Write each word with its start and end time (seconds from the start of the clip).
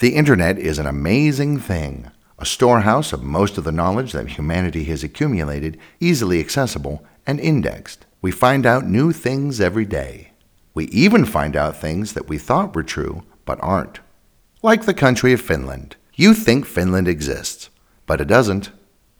The 0.00 0.14
internet 0.14 0.58
is 0.58 0.78
an 0.78 0.86
amazing 0.86 1.58
thing, 1.58 2.10
a 2.38 2.46
storehouse 2.46 3.12
of 3.12 3.22
most 3.22 3.58
of 3.58 3.64
the 3.64 3.70
knowledge 3.70 4.12
that 4.12 4.30
humanity 4.30 4.84
has 4.84 5.04
accumulated, 5.04 5.78
easily 6.00 6.40
accessible 6.40 7.04
and 7.26 7.38
indexed. 7.38 8.06
We 8.22 8.30
find 8.30 8.64
out 8.64 8.86
new 8.86 9.12
things 9.12 9.60
every 9.60 9.84
day. 9.84 10.32
We 10.72 10.86
even 10.86 11.26
find 11.26 11.54
out 11.54 11.76
things 11.76 12.14
that 12.14 12.30
we 12.30 12.38
thought 12.38 12.74
were 12.74 12.82
true 12.82 13.24
but 13.44 13.58
aren't. 13.60 14.00
Like 14.62 14.86
the 14.86 14.94
country 14.94 15.34
of 15.34 15.42
Finland. 15.42 15.96
You 16.14 16.32
think 16.32 16.64
Finland 16.64 17.06
exists, 17.06 17.68
but 18.06 18.22
it 18.22 18.28
doesn't. 18.28 18.70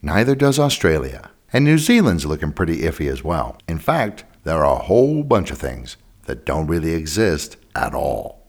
Neither 0.01 0.35
does 0.35 0.59
Australia. 0.59 1.29
And 1.53 1.63
New 1.63 1.77
Zealand's 1.77 2.25
looking 2.25 2.53
pretty 2.53 2.79
iffy 2.79 3.13
as 3.13 3.23
well. 3.23 3.59
In 3.69 3.79
fact, 3.79 4.25
there 4.45 4.65
are 4.65 4.77
a 4.77 4.85
whole 4.85 5.25
bunch 5.25 5.51
of 5.51 5.59
things 5.59 5.99
that 6.25 6.47
don't 6.47 6.69
really 6.69 6.95
exist 6.95 7.59
at 7.75 7.93
all. 7.93 8.40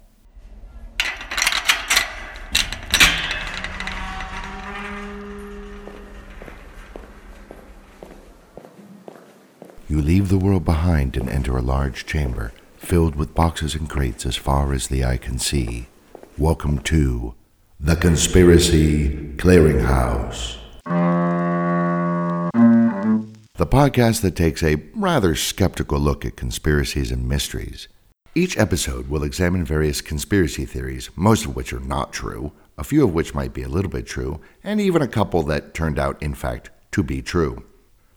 You 9.91 10.01
leave 10.01 10.29
the 10.29 10.37
world 10.37 10.63
behind 10.63 11.17
and 11.17 11.27
enter 11.27 11.57
a 11.57 11.61
large 11.61 12.05
chamber 12.05 12.53
filled 12.77 13.17
with 13.17 13.35
boxes 13.35 13.75
and 13.75 13.89
crates 13.89 14.25
as 14.25 14.37
far 14.37 14.71
as 14.71 14.87
the 14.87 15.03
eye 15.03 15.17
can 15.17 15.37
see. 15.37 15.87
Welcome 16.37 16.79
to 16.83 17.35
the 17.77 17.97
Conspiracy 17.97 19.09
Clearinghouse. 19.35 20.55
The 23.57 23.67
podcast 23.67 24.21
that 24.21 24.37
takes 24.37 24.63
a 24.63 24.81
rather 24.95 25.35
skeptical 25.35 25.99
look 25.99 26.23
at 26.23 26.37
conspiracies 26.37 27.11
and 27.11 27.27
mysteries. 27.27 27.89
Each 28.33 28.57
episode 28.57 29.09
will 29.09 29.25
examine 29.25 29.65
various 29.65 29.99
conspiracy 29.99 30.63
theories, 30.63 31.09
most 31.17 31.43
of 31.43 31.57
which 31.57 31.73
are 31.73 31.81
not 31.81 32.13
true, 32.13 32.53
a 32.77 32.85
few 32.85 33.03
of 33.03 33.13
which 33.13 33.35
might 33.35 33.53
be 33.53 33.63
a 33.63 33.67
little 33.67 33.91
bit 33.91 34.07
true, 34.07 34.39
and 34.63 34.79
even 34.79 35.01
a 35.01 35.07
couple 35.09 35.43
that 35.43 35.73
turned 35.73 35.99
out, 35.99 36.23
in 36.23 36.33
fact, 36.33 36.69
to 36.93 37.03
be 37.03 37.21
true. 37.21 37.65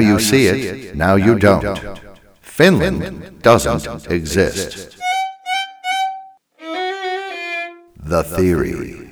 You 0.00 0.18
see 0.18 0.46
it, 0.46 0.96
now 0.96 1.14
you 1.14 1.38
don't. 1.38 1.78
Finland 2.40 3.42
doesn't 3.42 4.10
exist. 4.10 4.96
The 7.96 8.24
theory. 8.24 9.10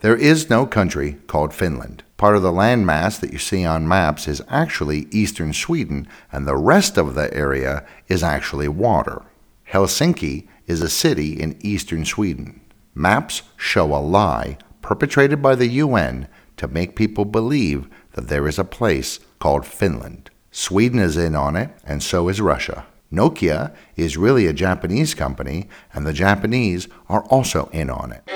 There 0.00 0.16
is 0.16 0.48
no 0.48 0.64
country 0.64 1.18
called 1.26 1.52
Finland. 1.52 2.04
Part 2.16 2.36
of 2.36 2.42
the 2.42 2.52
landmass 2.52 3.20
that 3.20 3.32
you 3.32 3.38
see 3.38 3.64
on 3.64 3.86
maps 3.86 4.28
is 4.28 4.42
actually 4.48 5.08
eastern 5.10 5.52
Sweden, 5.52 6.08
and 6.32 6.46
the 6.46 6.56
rest 6.56 6.96
of 6.96 7.14
the 7.14 7.32
area 7.34 7.84
is 8.08 8.22
actually 8.22 8.68
water. 8.68 9.22
Helsinki 9.72 10.48
is 10.66 10.82
a 10.82 10.88
city 10.88 11.32
in 11.32 11.58
eastern 11.60 12.04
Sweden. 12.04 12.60
Maps 12.94 13.42
show 13.56 13.94
a 13.94 13.98
lie 13.98 14.58
perpetrated 14.82 15.42
by 15.42 15.54
the 15.54 15.68
UN 15.68 16.28
to 16.58 16.68
make 16.68 16.94
people 16.96 17.24
believe 17.24 17.88
that 18.12 18.28
there 18.28 18.46
is 18.46 18.58
a 18.58 18.64
place 18.64 19.20
called 19.38 19.64
Finland. 19.66 20.30
Sweden 20.50 20.98
is 20.98 21.16
in 21.16 21.34
on 21.34 21.56
it, 21.56 21.70
and 21.84 22.02
so 22.02 22.28
is 22.28 22.40
Russia. 22.40 22.86
Nokia 23.12 23.74
is 23.96 24.16
really 24.16 24.46
a 24.46 24.52
Japanese 24.52 25.14
company, 25.14 25.68
and 25.94 26.06
the 26.06 26.12
Japanese 26.12 26.88
are 27.08 27.24
also 27.24 27.70
in 27.72 27.88
on 27.88 28.12
it. 28.12 28.28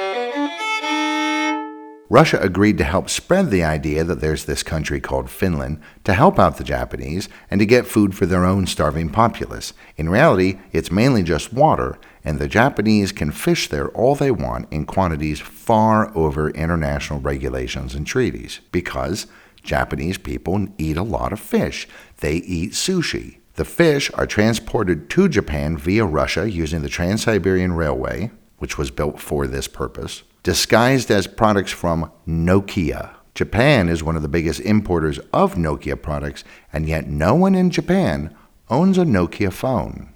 Russia 2.08 2.38
agreed 2.42 2.76
to 2.76 2.84
help 2.84 3.08
spread 3.08 3.50
the 3.50 3.64
idea 3.64 4.04
that 4.04 4.20
there's 4.20 4.44
this 4.44 4.62
country 4.62 5.00
called 5.00 5.30
Finland 5.30 5.80
to 6.04 6.12
help 6.12 6.38
out 6.38 6.58
the 6.58 6.64
Japanese 6.64 7.26
and 7.50 7.58
to 7.58 7.64
get 7.64 7.86
food 7.86 8.14
for 8.14 8.26
their 8.26 8.44
own 8.44 8.66
starving 8.66 9.08
populace. 9.08 9.72
In 9.96 10.10
reality, 10.10 10.58
it's 10.72 10.90
mainly 10.90 11.22
just 11.22 11.54
water, 11.54 11.98
and 12.24 12.38
the 12.38 12.48
Japanese 12.48 13.12
can 13.12 13.30
fish 13.32 13.68
there 13.68 13.88
all 13.90 14.14
they 14.14 14.30
want 14.30 14.72
in 14.72 14.86
quantities 14.86 15.40
far 15.40 16.16
over 16.16 16.50
international 16.50 17.20
regulations 17.20 17.94
and 17.94 18.06
treaties 18.06 18.60
because 18.70 19.26
Japanese 19.62 20.18
people 20.18 20.66
eat 20.78 20.96
a 20.96 21.02
lot 21.02 21.32
of 21.32 21.40
fish. 21.40 21.88
They 22.20 22.34
eat 22.34 22.72
sushi. 22.72 23.38
The 23.54 23.64
fish 23.64 24.10
are 24.14 24.26
transported 24.26 25.10
to 25.10 25.28
Japan 25.28 25.76
via 25.76 26.04
Russia 26.04 26.50
using 26.50 26.82
the 26.82 26.88
Trans 26.88 27.24
Siberian 27.24 27.74
Railway, 27.74 28.30
which 28.58 28.78
was 28.78 28.90
built 28.90 29.20
for 29.20 29.46
this 29.46 29.68
purpose 29.68 30.22
disguised 30.42 31.10
as 31.10 31.26
products 31.26 31.70
from 31.70 32.10
Nokia. 32.26 33.14
Japan 33.34 33.88
is 33.88 34.02
one 34.02 34.16
of 34.16 34.22
the 34.22 34.28
biggest 34.28 34.60
importers 34.60 35.18
of 35.32 35.54
Nokia 35.54 36.00
products, 36.00 36.44
and 36.72 36.86
yet 36.86 37.06
no 37.06 37.34
one 37.34 37.54
in 37.54 37.70
Japan 37.70 38.34
owns 38.68 38.98
a 38.98 39.04
Nokia 39.04 39.52
phone. 39.52 40.12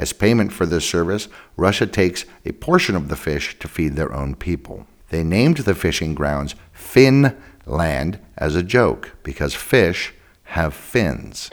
As 0.00 0.14
payment 0.14 0.50
for 0.50 0.64
this 0.64 0.88
service, 0.88 1.28
Russia 1.58 1.86
takes 1.86 2.24
a 2.46 2.52
portion 2.52 2.96
of 2.96 3.08
the 3.08 3.16
fish 3.16 3.58
to 3.58 3.68
feed 3.68 3.96
their 3.96 4.14
own 4.14 4.34
people. 4.34 4.86
They 5.10 5.22
named 5.22 5.58
the 5.58 5.74
fishing 5.74 6.14
grounds 6.14 6.54
Finland 6.72 8.18
as 8.38 8.56
a 8.56 8.62
joke 8.62 9.16
because 9.22 9.54
fish 9.54 10.14
have 10.44 10.72
fins. 10.72 11.50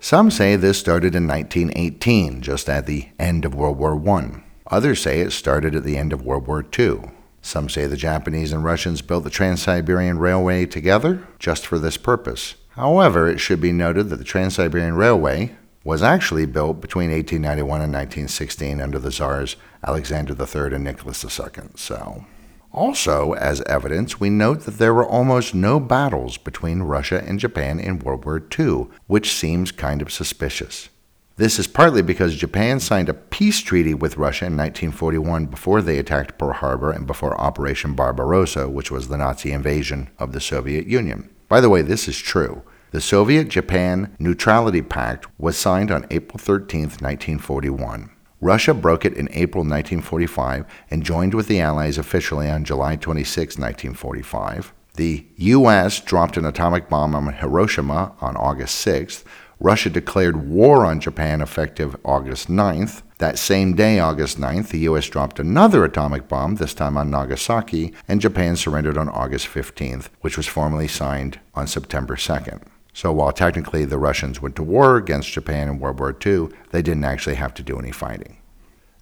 Some 0.00 0.32
say 0.32 0.56
this 0.56 0.80
started 0.80 1.14
in 1.14 1.28
1918, 1.28 2.40
just 2.40 2.68
at 2.68 2.86
the 2.86 3.08
end 3.20 3.44
of 3.44 3.54
World 3.54 3.78
War 3.78 3.96
I. 4.18 4.42
Others 4.66 5.00
say 5.00 5.20
it 5.20 5.30
started 5.30 5.76
at 5.76 5.84
the 5.84 5.96
end 5.96 6.12
of 6.12 6.26
World 6.26 6.48
War 6.48 6.66
II. 6.76 7.02
Some 7.40 7.68
say 7.68 7.86
the 7.86 7.96
Japanese 7.96 8.52
and 8.52 8.64
Russians 8.64 9.00
built 9.00 9.22
the 9.22 9.30
Trans 9.30 9.62
Siberian 9.62 10.18
Railway 10.18 10.66
together 10.66 11.24
just 11.38 11.64
for 11.64 11.78
this 11.78 11.96
purpose. 11.96 12.56
However, 12.70 13.28
it 13.28 13.38
should 13.38 13.60
be 13.60 13.70
noted 13.70 14.08
that 14.08 14.16
the 14.16 14.24
Trans 14.24 14.56
Siberian 14.56 14.96
Railway 14.96 15.54
was 15.86 16.02
actually 16.02 16.44
built 16.46 16.80
between 16.80 17.12
1891 17.12 17.80
and 17.80 17.92
1916 17.92 18.80
under 18.80 18.98
the 18.98 19.12
Tsars 19.12 19.54
Alexander 19.86 20.34
III 20.34 20.74
and 20.74 20.82
Nicholas 20.82 21.24
II. 21.24 21.68
So, 21.76 22.26
also, 22.72 23.34
as 23.34 23.62
evidence, 23.62 24.18
we 24.18 24.28
note 24.28 24.62
that 24.64 24.78
there 24.78 24.92
were 24.92 25.06
almost 25.06 25.54
no 25.54 25.78
battles 25.78 26.38
between 26.38 26.82
Russia 26.82 27.22
and 27.24 27.38
Japan 27.38 27.78
in 27.78 28.00
World 28.00 28.24
War 28.24 28.42
II, 28.58 28.88
which 29.06 29.32
seems 29.32 29.70
kind 29.70 30.02
of 30.02 30.10
suspicious. 30.10 30.88
This 31.36 31.56
is 31.56 31.68
partly 31.68 32.02
because 32.02 32.34
Japan 32.34 32.80
signed 32.80 33.08
a 33.08 33.14
peace 33.14 33.60
treaty 33.60 33.94
with 33.94 34.16
Russia 34.16 34.46
in 34.46 34.56
1941 34.56 35.46
before 35.46 35.82
they 35.82 36.00
attacked 36.00 36.36
Pearl 36.36 36.52
Harbor 36.52 36.90
and 36.90 37.06
before 37.06 37.40
Operation 37.40 37.94
Barbarossa, 37.94 38.68
which 38.68 38.90
was 38.90 39.06
the 39.06 39.18
Nazi 39.18 39.52
invasion 39.52 40.10
of 40.18 40.32
the 40.32 40.40
Soviet 40.40 40.88
Union. 40.88 41.30
By 41.48 41.60
the 41.60 41.70
way, 41.70 41.82
this 41.82 42.08
is 42.08 42.18
true. 42.18 42.62
The 42.92 43.00
Soviet 43.00 43.48
Japan 43.48 44.14
Neutrality 44.20 44.80
Pact 44.80 45.26
was 45.40 45.56
signed 45.56 45.90
on 45.90 46.06
April 46.08 46.38
13, 46.38 46.82
1941. 46.82 48.10
Russia 48.40 48.72
broke 48.72 49.04
it 49.04 49.14
in 49.14 49.28
April 49.32 49.64
1945 49.64 50.64
and 50.90 51.02
joined 51.02 51.34
with 51.34 51.48
the 51.48 51.60
Allies 51.60 51.98
officially 51.98 52.48
on 52.48 52.64
July 52.64 52.94
26, 52.94 53.58
1945. 53.58 54.72
The 54.94 55.26
U.S. 55.36 56.00
dropped 56.00 56.36
an 56.36 56.44
atomic 56.44 56.88
bomb 56.88 57.16
on 57.16 57.32
Hiroshima 57.32 58.14
on 58.20 58.36
August 58.36 58.86
6th. 58.86 59.24
Russia 59.58 59.90
declared 59.90 60.48
war 60.48 60.86
on 60.86 61.00
Japan 61.00 61.40
effective 61.40 61.96
August 62.04 62.48
9th. 62.48 63.02
That 63.18 63.36
same 63.36 63.74
day, 63.74 63.98
August 63.98 64.38
9th, 64.38 64.68
the 64.68 64.80
U.S. 64.80 65.08
dropped 65.08 65.40
another 65.40 65.84
atomic 65.84 66.28
bomb, 66.28 66.54
this 66.54 66.72
time 66.72 66.96
on 66.96 67.10
Nagasaki, 67.10 67.92
and 68.06 68.20
Japan 68.20 68.54
surrendered 68.54 68.96
on 68.96 69.08
August 69.08 69.48
15th, 69.48 70.08
which 70.20 70.36
was 70.36 70.46
formally 70.46 70.86
signed 70.86 71.40
on 71.54 71.66
September 71.66 72.14
2nd. 72.14 72.62
So 72.96 73.12
while 73.12 73.30
technically 73.30 73.84
the 73.84 73.98
Russians 73.98 74.40
went 74.40 74.56
to 74.56 74.62
war 74.62 74.96
against 74.96 75.30
Japan 75.30 75.68
in 75.68 75.78
World 75.78 76.00
War 76.00 76.16
II, 76.24 76.48
they 76.70 76.80
didn't 76.80 77.04
actually 77.04 77.34
have 77.34 77.52
to 77.52 77.62
do 77.62 77.78
any 77.78 77.92
fighting. 77.92 78.38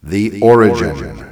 The, 0.03 0.31
the 0.31 0.41
origin. 0.41 0.91
origin. 0.91 1.31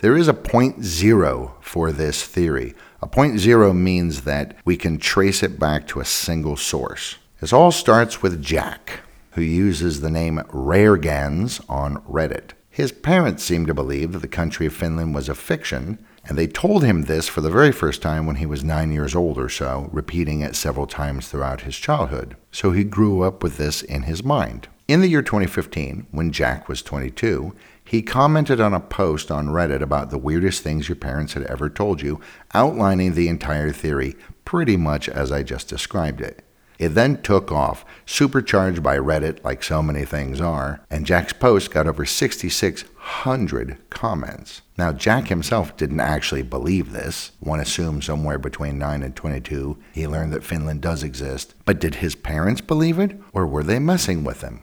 There 0.00 0.16
is 0.16 0.26
a 0.26 0.34
point 0.34 0.82
zero 0.82 1.54
for 1.60 1.92
this 1.92 2.24
theory. 2.24 2.74
A 3.00 3.06
point 3.06 3.38
zero 3.38 3.72
means 3.72 4.22
that 4.22 4.56
we 4.64 4.76
can 4.76 4.98
trace 4.98 5.44
it 5.44 5.60
back 5.60 5.86
to 5.86 6.00
a 6.00 6.04
single 6.04 6.56
source. 6.56 7.18
This 7.40 7.52
all 7.52 7.70
starts 7.70 8.20
with 8.20 8.42
Jack, 8.42 9.02
who 9.34 9.42
uses 9.42 10.00
the 10.00 10.10
name 10.10 10.38
Raregans 10.48 11.64
on 11.70 11.98
Reddit. 12.02 12.54
His 12.68 12.90
parents 12.90 13.44
seem 13.44 13.66
to 13.66 13.74
believe 13.74 14.10
that 14.14 14.22
the 14.22 14.26
country 14.26 14.66
of 14.66 14.74
Finland 14.74 15.14
was 15.14 15.28
a 15.28 15.36
fiction, 15.36 16.04
And 16.28 16.36
they 16.36 16.46
told 16.46 16.84
him 16.84 17.02
this 17.02 17.26
for 17.26 17.40
the 17.40 17.50
very 17.50 17.72
first 17.72 18.02
time 18.02 18.26
when 18.26 18.36
he 18.36 18.44
was 18.44 18.62
nine 18.62 18.92
years 18.92 19.14
old 19.14 19.38
or 19.38 19.48
so, 19.48 19.88
repeating 19.92 20.42
it 20.42 20.54
several 20.54 20.86
times 20.86 21.26
throughout 21.26 21.62
his 21.62 21.74
childhood. 21.74 22.36
So 22.52 22.72
he 22.72 22.84
grew 22.84 23.22
up 23.22 23.42
with 23.42 23.56
this 23.56 23.80
in 23.80 24.02
his 24.02 24.22
mind. 24.22 24.68
In 24.86 25.00
the 25.00 25.08
year 25.08 25.22
2015, 25.22 26.06
when 26.10 26.30
Jack 26.30 26.68
was 26.68 26.82
22, 26.82 27.54
he 27.82 28.02
commented 28.02 28.60
on 28.60 28.74
a 28.74 28.80
post 28.80 29.30
on 29.30 29.48
Reddit 29.48 29.80
about 29.80 30.10
the 30.10 30.18
weirdest 30.18 30.62
things 30.62 30.88
your 30.88 30.96
parents 30.96 31.32
had 31.32 31.44
ever 31.44 31.70
told 31.70 32.02
you, 32.02 32.20
outlining 32.52 33.14
the 33.14 33.28
entire 33.28 33.72
theory 33.72 34.14
pretty 34.44 34.76
much 34.76 35.08
as 35.08 35.32
I 35.32 35.42
just 35.42 35.68
described 35.68 36.20
it. 36.20 36.44
It 36.78 36.90
then 36.90 37.20
took 37.22 37.50
off, 37.50 37.84
supercharged 38.06 38.82
by 38.82 38.98
Reddit, 38.98 39.42
like 39.42 39.64
so 39.64 39.82
many 39.82 40.04
things 40.04 40.40
are, 40.40 40.80
and 40.88 41.04
Jack's 41.04 41.32
post 41.32 41.72
got 41.72 41.88
over 41.88 42.04
6,600 42.04 43.78
comments. 43.90 44.62
Now, 44.76 44.92
Jack 44.92 45.26
himself 45.26 45.76
didn't 45.76 46.00
actually 46.00 46.42
believe 46.42 46.92
this. 46.92 47.32
One 47.40 47.58
assumes 47.58 48.04
somewhere 48.04 48.38
between 48.38 48.78
9 48.78 49.02
and 49.02 49.16
22 49.16 49.76
he 49.92 50.06
learned 50.06 50.32
that 50.32 50.44
Finland 50.44 50.80
does 50.80 51.02
exist. 51.02 51.54
But 51.64 51.80
did 51.80 51.96
his 51.96 52.14
parents 52.14 52.60
believe 52.60 53.00
it, 53.00 53.20
or 53.32 53.44
were 53.44 53.64
they 53.64 53.80
messing 53.80 54.22
with 54.22 54.42
him? 54.42 54.62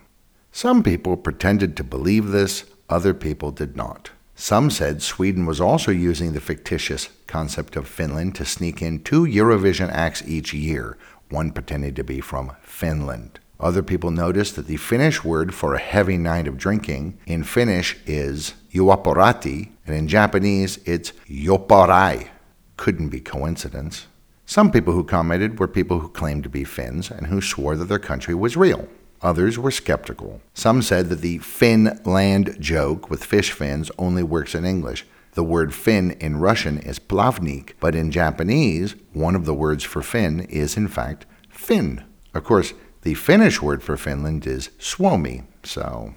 Some 0.53 0.83
people 0.83 1.17
pretended 1.17 1.75
to 1.75 1.83
believe 1.83 2.29
this, 2.29 2.63
other 2.89 3.13
people 3.13 3.51
did 3.51 3.75
not. 3.75 4.11
Some 4.37 4.69
said 4.69 5.01
Sweden 5.01 5.45
was 5.45 5.61
also 5.61 5.91
using 5.91 6.33
the 6.33 6.41
fictitious 6.41 7.09
concept 7.25 7.77
of 7.77 7.87
Finland 7.87 8.35
to 8.35 8.45
sneak 8.45 8.81
in 8.81 9.01
two 9.01 9.23
Eurovision 9.23 9.89
acts 9.91 10.23
each 10.27 10.53
year, 10.53 10.97
one 11.29 11.51
pretending 11.51 11.93
to 11.95 12.03
be 12.03 12.21
from 12.21 12.51
Finland. 12.61 13.39
Other 13.59 13.83
people 13.83 14.11
noticed 14.11 14.55
that 14.55 14.67
the 14.67 14.77
Finnish 14.77 15.23
word 15.23 15.53
for 15.53 15.73
a 15.73 15.79
heavy 15.79 16.17
night 16.17 16.47
of 16.47 16.57
drinking 16.57 17.17
in 17.25 17.43
Finnish 17.43 17.97
is 18.05 18.53
juoporati, 18.73 19.69
and 19.85 19.95
in 19.95 20.07
Japanese 20.07 20.77
it's 20.85 21.13
joparai. 21.29 22.27
Couldn't 22.75 23.09
be 23.09 23.21
coincidence. 23.21 24.07
Some 24.45 24.71
people 24.71 24.93
who 24.93 25.03
commented 25.03 25.59
were 25.59 25.67
people 25.67 25.99
who 25.99 26.09
claimed 26.09 26.43
to 26.43 26.49
be 26.49 26.63
Finns 26.63 27.09
and 27.09 27.27
who 27.27 27.41
swore 27.41 27.75
that 27.77 27.85
their 27.85 27.97
country 27.97 28.35
was 28.35 28.57
real. 28.57 28.87
Others 29.21 29.57
were 29.57 29.71
skeptical. 29.71 30.41
Some 30.53 30.81
said 30.81 31.09
that 31.09 31.21
the 31.21 31.39
Finland 31.39 32.57
joke 32.59 33.09
with 33.09 33.23
fish 33.23 33.51
fins 33.51 33.89
only 33.97 34.21
works 34.21 34.53
in 34.53 34.65
English. 34.65 35.05
The 35.35 35.43
word 35.43 35.73
fin 35.73 36.11
in 36.11 36.37
Russian 36.37 36.77
is 36.79 36.97
plavnik, 36.97 37.73
but 37.81 37.93
in 37.93 38.09
Japanese, 38.09 38.95
one 39.11 39.35
of 39.35 39.45
the 39.45 39.53
words 39.53 39.83
for 39.83 40.01
fin 40.01 40.39
is 40.41 40.77
in 40.77 40.87
fact 40.87 41.25
fin. 41.49 42.05
Of 42.33 42.45
course, 42.45 42.73
the 43.01 43.15
Finnish 43.15 43.61
word 43.61 43.83
for 43.83 43.97
Finland 43.97 44.47
is 44.47 44.69
suomi, 44.79 45.43
so. 45.61 46.13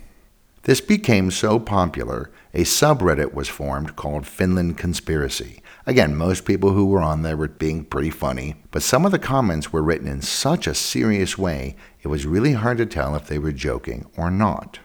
This 0.63 0.81
became 0.81 1.33
so 1.33 1.59
popular, 1.59 2.31
a 2.55 2.61
subreddit 2.61 3.35
was 3.35 3.49
formed 3.49 3.97
called 3.97 4.25
Finland 4.25 4.79
Conspiracy. 4.79 5.63
Again, 5.85 6.15
most 6.15 6.45
people 6.45 6.71
who 6.71 6.87
were 6.87 7.03
on 7.03 7.23
there 7.23 7.37
were 7.37 7.49
being 7.49 7.85
pretty 7.85 8.11
funny, 8.11 8.55
but 8.71 8.83
some 8.83 9.05
of 9.05 9.11
the 9.11 9.19
comments 9.19 9.73
were 9.73 9.83
written 9.83 10.07
in 10.07 10.23
such 10.23 10.69
a 10.69 10.75
serious 10.75 11.37
way, 11.37 11.75
it 12.03 12.09
was 12.09 12.25
really 12.25 12.53
hard 12.53 12.79
to 12.79 12.87
tell 12.87 13.17
if 13.17 13.27
they 13.27 13.41
were 13.41 13.51
joking 13.51 14.07
or 14.17 14.31
not. 14.31 14.79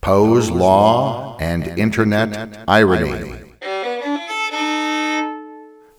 Poe's 0.00 0.50
Law 0.50 1.36
and, 1.40 1.64
and 1.64 1.78
Internet, 1.78 2.28
Internet 2.28 2.64
irony. 2.68 3.10
irony. 3.10 3.45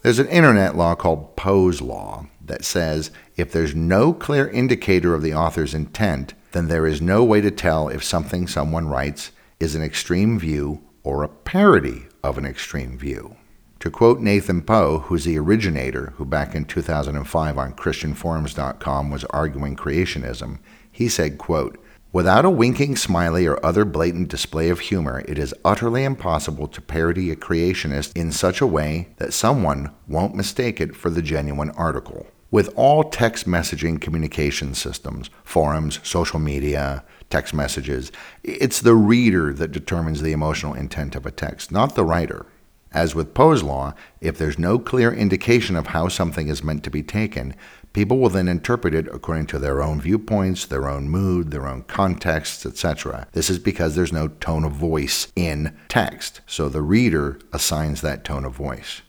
There's 0.08 0.20
an 0.20 0.30
internet 0.30 0.78
law 0.78 0.96
called 0.96 1.36
Poe's 1.36 1.82
Law 1.82 2.28
that 2.40 2.64
says 2.64 3.12
if 3.36 3.52
there's 3.52 3.76
no 3.76 4.14
clear 4.14 4.48
indicator 4.48 5.14
of 5.14 5.22
the 5.22 5.34
author's 5.34 5.74
intent, 5.74 6.34
then 6.54 6.70
there 6.70 6.88
is 6.88 7.02
no 7.02 7.26
way 7.26 7.42
to 7.42 7.52
tell 7.52 7.90
if 7.90 8.06
something 8.06 8.48
someone 8.48 8.88
writes 8.88 9.34
is 9.60 9.76
an 9.76 9.82
extreme 9.82 10.40
view 10.40 10.82
or 11.04 11.24
a 11.24 11.28
parody 11.28 12.06
of 12.24 12.38
an 12.38 12.46
extreme 12.46 12.98
view. 12.98 13.36
To 13.82 13.92
quote 13.92 14.22
Nathan 14.22 14.62
Poe, 14.62 15.00
who's 15.00 15.26
the 15.26 15.38
originator, 15.38 16.14
who 16.16 16.24
back 16.24 16.56
in 16.56 16.64
2005 16.64 17.58
on 17.58 17.74
ChristianForums.com 17.74 19.10
was 19.10 19.26
arguing 19.26 19.76
creationism, 19.76 20.60
he 20.90 21.10
said, 21.10 21.38
quote, 21.38 21.78
Without 22.14 22.46
a 22.46 22.50
winking 22.50 22.96
smiley 22.96 23.46
or 23.46 23.64
other 23.66 23.84
blatant 23.84 24.30
display 24.30 24.70
of 24.70 24.80
humor, 24.80 25.26
it 25.28 25.38
is 25.38 25.54
utterly 25.66 26.06
impossible 26.06 26.66
to 26.70 26.82
parody 26.82 27.32
a 27.32 27.36
creationist 27.36 28.16
in 28.16 28.32
such 28.32 28.62
a 28.62 28.68
way 28.68 29.10
that 29.18 29.34
someone 29.34 29.92
won't 30.08 30.34
mistake 30.34 30.80
it 30.80 30.96
for 30.96 31.10
the 31.10 31.22
genuine 31.22 31.70
article. 31.72 32.26
With 32.50 32.74
all 32.78 33.04
text 33.04 33.46
messaging 33.46 34.00
communication 34.00 34.74
systems, 34.74 35.30
forums, 35.44 36.00
social 36.02 36.40
media, 36.40 37.04
text 37.30 37.54
messages, 37.54 38.10
it's 38.42 38.80
the 38.80 38.96
reader 38.96 39.54
that 39.54 39.74
determines 39.74 40.22
the 40.22 40.32
emotional 40.32 40.74
intent 40.74 41.14
of 41.14 41.26
a 41.26 41.32
text, 41.32 41.74
not 41.74 41.96
the 41.96 42.06
writer. 42.06 42.46
As 42.94 43.14
with 43.14 43.34
Poe's 43.34 43.64
law, 43.64 43.94
if 44.22 44.38
there's 44.38 44.58
no 44.58 44.80
clear 44.80 45.12
indication 45.12 45.76
of 45.76 45.88
how 45.88 46.08
something 46.08 46.48
is 46.48 46.64
meant 46.64 46.84
to 46.86 46.90
be 46.90 47.04
taken, 47.04 47.54
People 47.98 48.20
will 48.20 48.30
then 48.30 48.48
interpret 48.48 48.94
it 48.94 49.08
according 49.08 49.48
to 49.48 49.58
their 49.58 49.82
own 49.82 50.00
viewpoints, 50.00 50.68
their 50.68 50.88
own 50.88 51.10
mood, 51.10 51.50
their 51.50 51.68
own 51.68 51.82
contexts, 51.82 52.64
etc. 52.64 53.28
This 53.32 53.50
is 53.50 53.58
because 53.58 53.96
there's 53.96 54.14
no 54.14 54.28
tone 54.28 54.64
of 54.64 54.74
voice 54.74 55.30
in 55.36 55.76
text, 55.88 56.42
so 56.46 56.70
the 56.70 56.84
reader 56.84 57.40
assigns 57.52 58.02
that 58.02 58.24
tone 58.24 58.46
of 58.46 58.54
voice. 58.54 59.02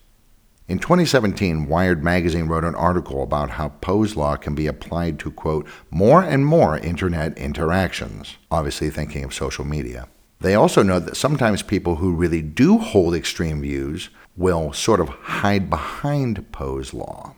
In 0.68 0.78
2017, 0.78 1.66
Wired 1.66 2.02
magazine 2.02 2.46
wrote 2.46 2.64
an 2.64 2.74
article 2.74 3.22
about 3.22 3.50
how 3.50 3.68
Poe's 3.68 4.16
law 4.16 4.36
can 4.36 4.54
be 4.54 4.66
applied 4.66 5.18
to, 5.18 5.32
quote, 5.32 5.66
more 5.90 6.22
and 6.22 6.46
more 6.46 6.78
internet 6.78 7.36
interactions, 7.36 8.38
obviously 8.50 8.88
thinking 8.88 9.22
of 9.22 9.34
social 9.34 9.66
media. 9.66 10.08
They 10.40 10.54
also 10.54 10.84
know 10.84 11.00
that 11.00 11.16
sometimes 11.16 11.62
people 11.62 11.96
who 11.96 12.14
really 12.14 12.42
do 12.42 12.78
hold 12.78 13.14
extreme 13.14 13.62
views 13.62 14.08
will 14.36 14.72
sort 14.72 15.00
of 15.00 15.08
hide 15.08 15.68
behind 15.68 16.52
Poe's 16.52 16.94
law. 16.94 17.34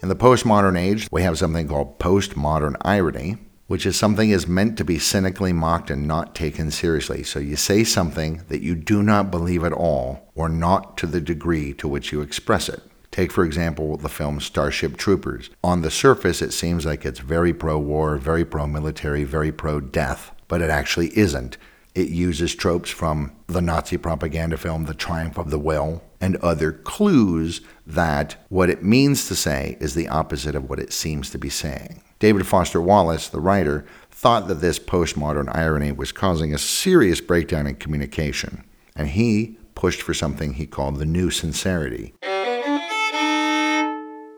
In 0.00 0.08
the 0.08 0.14
postmodern 0.14 0.78
age, 0.78 1.08
we 1.10 1.22
have 1.22 1.38
something 1.38 1.66
called 1.66 1.98
postmodern 1.98 2.76
irony, 2.82 3.38
which 3.66 3.86
is 3.86 3.96
something 3.96 4.30
is 4.30 4.46
meant 4.46 4.76
to 4.78 4.84
be 4.84 4.98
cynically 4.98 5.52
mocked 5.52 5.90
and 5.90 6.06
not 6.06 6.34
taken 6.34 6.70
seriously. 6.70 7.24
So 7.24 7.40
you 7.40 7.56
say 7.56 7.82
something 7.82 8.42
that 8.48 8.60
you 8.60 8.76
do 8.76 9.02
not 9.02 9.30
believe 9.30 9.64
at 9.64 9.72
all, 9.72 10.30
or 10.36 10.48
not 10.48 10.96
to 10.98 11.06
the 11.06 11.20
degree 11.20 11.72
to 11.74 11.88
which 11.88 12.12
you 12.12 12.20
express 12.20 12.68
it. 12.68 12.82
Take, 13.10 13.32
for 13.32 13.44
example, 13.44 13.96
the 13.96 14.08
film 14.08 14.40
Starship 14.40 14.96
Troopers. 14.96 15.48
On 15.62 15.82
the 15.82 15.90
surface, 15.90 16.42
it 16.42 16.52
seems 16.52 16.84
like 16.84 17.06
it's 17.06 17.20
very 17.20 17.54
pro 17.54 17.78
war, 17.78 18.18
very 18.18 18.44
pro 18.44 18.66
military, 18.66 19.24
very 19.24 19.52
pro 19.52 19.80
death, 19.80 20.32
but 20.48 20.60
it 20.60 20.70
actually 20.70 21.16
isn't. 21.16 21.56
It 21.94 22.08
uses 22.08 22.54
tropes 22.54 22.90
from 22.90 23.32
the 23.46 23.62
Nazi 23.62 23.96
propaganda 23.96 24.56
film 24.56 24.84
The 24.84 24.94
Triumph 24.94 25.38
of 25.38 25.50
the 25.50 25.58
Will 25.58 26.02
and 26.20 26.36
other 26.36 26.72
clues 26.72 27.60
that 27.86 28.36
what 28.48 28.68
it 28.68 28.82
means 28.82 29.28
to 29.28 29.36
say 29.36 29.76
is 29.78 29.94
the 29.94 30.08
opposite 30.08 30.56
of 30.56 30.68
what 30.68 30.80
it 30.80 30.92
seems 30.92 31.30
to 31.30 31.38
be 31.38 31.50
saying. 31.50 32.02
David 32.18 32.46
Foster 32.46 32.80
Wallace, 32.80 33.28
the 33.28 33.40
writer, 33.40 33.84
thought 34.10 34.48
that 34.48 34.60
this 34.60 34.78
postmodern 34.78 35.54
irony 35.54 35.92
was 35.92 36.12
causing 36.12 36.54
a 36.54 36.58
serious 36.58 37.20
breakdown 37.20 37.66
in 37.66 37.76
communication, 37.76 38.64
and 38.96 39.08
he 39.08 39.58
pushed 39.74 40.00
for 40.02 40.14
something 40.14 40.54
he 40.54 40.66
called 40.66 40.96
the 40.96 41.04
new 41.04 41.30
sincerity. 41.30 42.14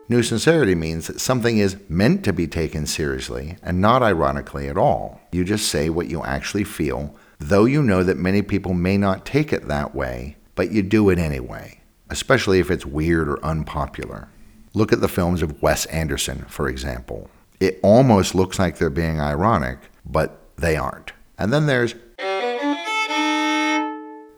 New 0.09 0.23
sincerity 0.23 0.75
means 0.75 1.07
that 1.07 1.19
something 1.19 1.57
is 1.57 1.77
meant 1.89 2.23
to 2.23 2.33
be 2.33 2.47
taken 2.47 2.85
seriously 2.85 3.57
and 3.61 3.81
not 3.81 4.01
ironically 4.01 4.67
at 4.69 4.77
all. 4.77 5.21
You 5.31 5.43
just 5.43 5.67
say 5.67 5.89
what 5.89 6.07
you 6.07 6.23
actually 6.23 6.63
feel 6.63 7.13
though 7.39 7.65
you 7.65 7.83
know 7.83 8.03
that 8.03 8.17
many 8.17 8.41
people 8.41 8.73
may 8.73 8.97
not 8.97 9.25
take 9.25 9.53
it 9.53 9.67
that 9.67 9.93
way, 9.93 10.35
but 10.55 10.71
you 10.71 10.81
do 10.81 11.09
it 11.09 11.19
anyway, 11.19 11.79
especially 12.09 12.59
if 12.59 12.71
it's 12.71 12.85
weird 12.85 13.29
or 13.29 13.43
unpopular. 13.43 14.27
Look 14.73 14.91
at 14.91 15.01
the 15.01 15.07
films 15.07 15.41
of 15.41 15.61
Wes 15.61 15.85
Anderson, 15.87 16.45
for 16.47 16.67
example. 16.67 17.29
It 17.59 17.79
almost 17.81 18.35
looks 18.35 18.59
like 18.59 18.77
they're 18.77 18.89
being 18.89 19.19
ironic, 19.19 19.79
but 20.05 20.39
they 20.57 20.75
aren't. 20.75 21.13
And 21.37 21.51
then 21.53 21.65
there's 21.65 21.95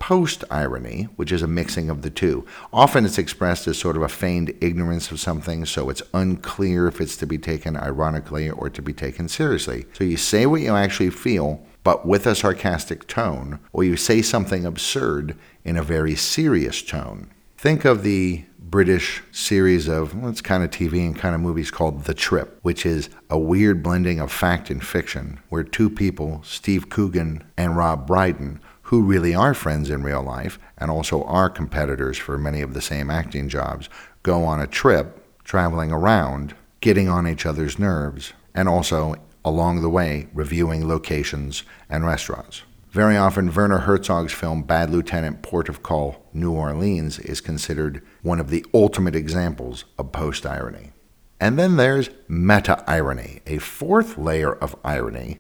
post 0.10 0.44
irony, 0.50 1.04
which 1.18 1.32
is 1.32 1.44
a 1.44 1.48
mixing 1.48 1.88
of 1.88 2.02
the 2.02 2.10
two. 2.10 2.44
Often 2.74 3.06
it's 3.06 3.20
expressed 3.20 3.68
as 3.68 3.78
sort 3.78 3.96
of 3.96 4.02
a 4.02 4.10
feigned 4.10 4.52
ignorance 4.60 5.12
of 5.12 5.20
something, 5.20 5.68
so 5.68 5.88
it's 5.88 6.02
unclear 6.16 6.88
if 6.88 7.00
it's 7.00 7.16
to 7.16 7.28
be 7.28 7.38
taken 7.38 7.78
ironically 7.78 8.50
or 8.50 8.72
to 8.72 8.82
be 8.82 8.92
taken 8.92 9.30
seriously. 9.30 9.86
So 9.94 10.04
you 10.04 10.18
say 10.18 10.48
what 10.48 10.62
you 10.62 10.76
actually 10.76 11.12
feel, 11.12 11.64
but 11.84 12.08
with 12.08 12.26
a 12.26 12.34
sarcastic 12.34 13.06
tone, 13.06 13.60
or 13.72 13.84
you 13.84 13.96
say 13.96 14.24
something 14.24 14.66
absurd 14.66 15.38
in 15.64 15.78
a 15.78 15.84
very 15.84 16.16
serious 16.16 16.82
tone. 16.82 17.30
Think 17.60 17.86
of 17.86 18.02
the 18.02 18.46
British 18.58 19.22
series 19.32 19.88
of, 19.88 20.16
well, 20.16 20.32
it's 20.32 20.42
kind 20.42 20.64
of 20.64 20.72
TV 20.72 21.06
and 21.06 21.16
kind 21.16 21.36
of 21.36 21.42
movies 21.42 21.70
called 21.70 22.06
The 22.06 22.16
Trip, 22.16 22.58
which 22.64 22.84
is 22.84 23.10
a 23.30 23.38
weird 23.38 23.84
blending 23.84 24.20
of 24.20 24.32
fact 24.32 24.72
and 24.72 24.84
fiction, 24.84 25.40
where 25.50 25.64
two 25.64 25.90
people, 25.90 26.42
Steve 26.44 26.90
Coogan 26.90 27.44
and 27.58 27.78
Rob 27.78 28.08
Brydon, 28.08 28.60
who 28.90 29.04
really 29.04 29.36
are 29.36 29.54
friends 29.54 29.92
in 29.92 30.02
real 30.02 30.24
life 30.24 30.58
and 30.76 30.90
also 30.90 31.22
are 31.26 31.48
competitors 31.48 32.18
for 32.18 32.40
many 32.40 32.60
of 32.60 32.74
the 32.74 32.82
same 32.82 33.12
acting 33.12 33.48
jobs, 33.48 33.88
go 34.24 34.44
on 34.44 34.60
a 34.60 34.66
trip, 34.66 35.24
traveling 35.44 35.92
around, 35.92 36.56
getting 36.82 37.08
on 37.08 37.28
each 37.28 37.46
other's 37.46 37.78
nerves, 37.78 38.34
and 38.56 38.68
also 38.68 39.14
along 39.46 39.84
the 39.84 39.90
way 39.92 40.28
reviewing 40.34 40.88
locations 40.88 41.62
and 41.88 42.04
restaurants. 42.04 42.64
Very 42.90 43.16
often, 43.16 43.54
Werner 43.54 43.78
Herzog's 43.78 44.34
film 44.34 44.64
Bad 44.64 44.90
Lieutenant 44.90 45.44
Port 45.44 45.70
of 45.70 45.84
Call, 45.84 46.26
New 46.34 46.52
Orleans 46.52 47.20
is 47.20 47.42
considered 47.42 48.02
one 48.24 48.40
of 48.40 48.50
the 48.50 48.66
ultimate 48.74 49.16
examples 49.16 49.86
of 50.00 50.12
post 50.12 50.48
irony. 50.48 50.94
And 51.40 51.60
then 51.60 51.78
there's 51.78 52.10
meta 52.28 52.84
irony, 52.90 53.42
a 53.46 53.60
fourth 53.60 54.18
layer 54.18 54.52
of 54.52 54.76
irony 54.84 55.38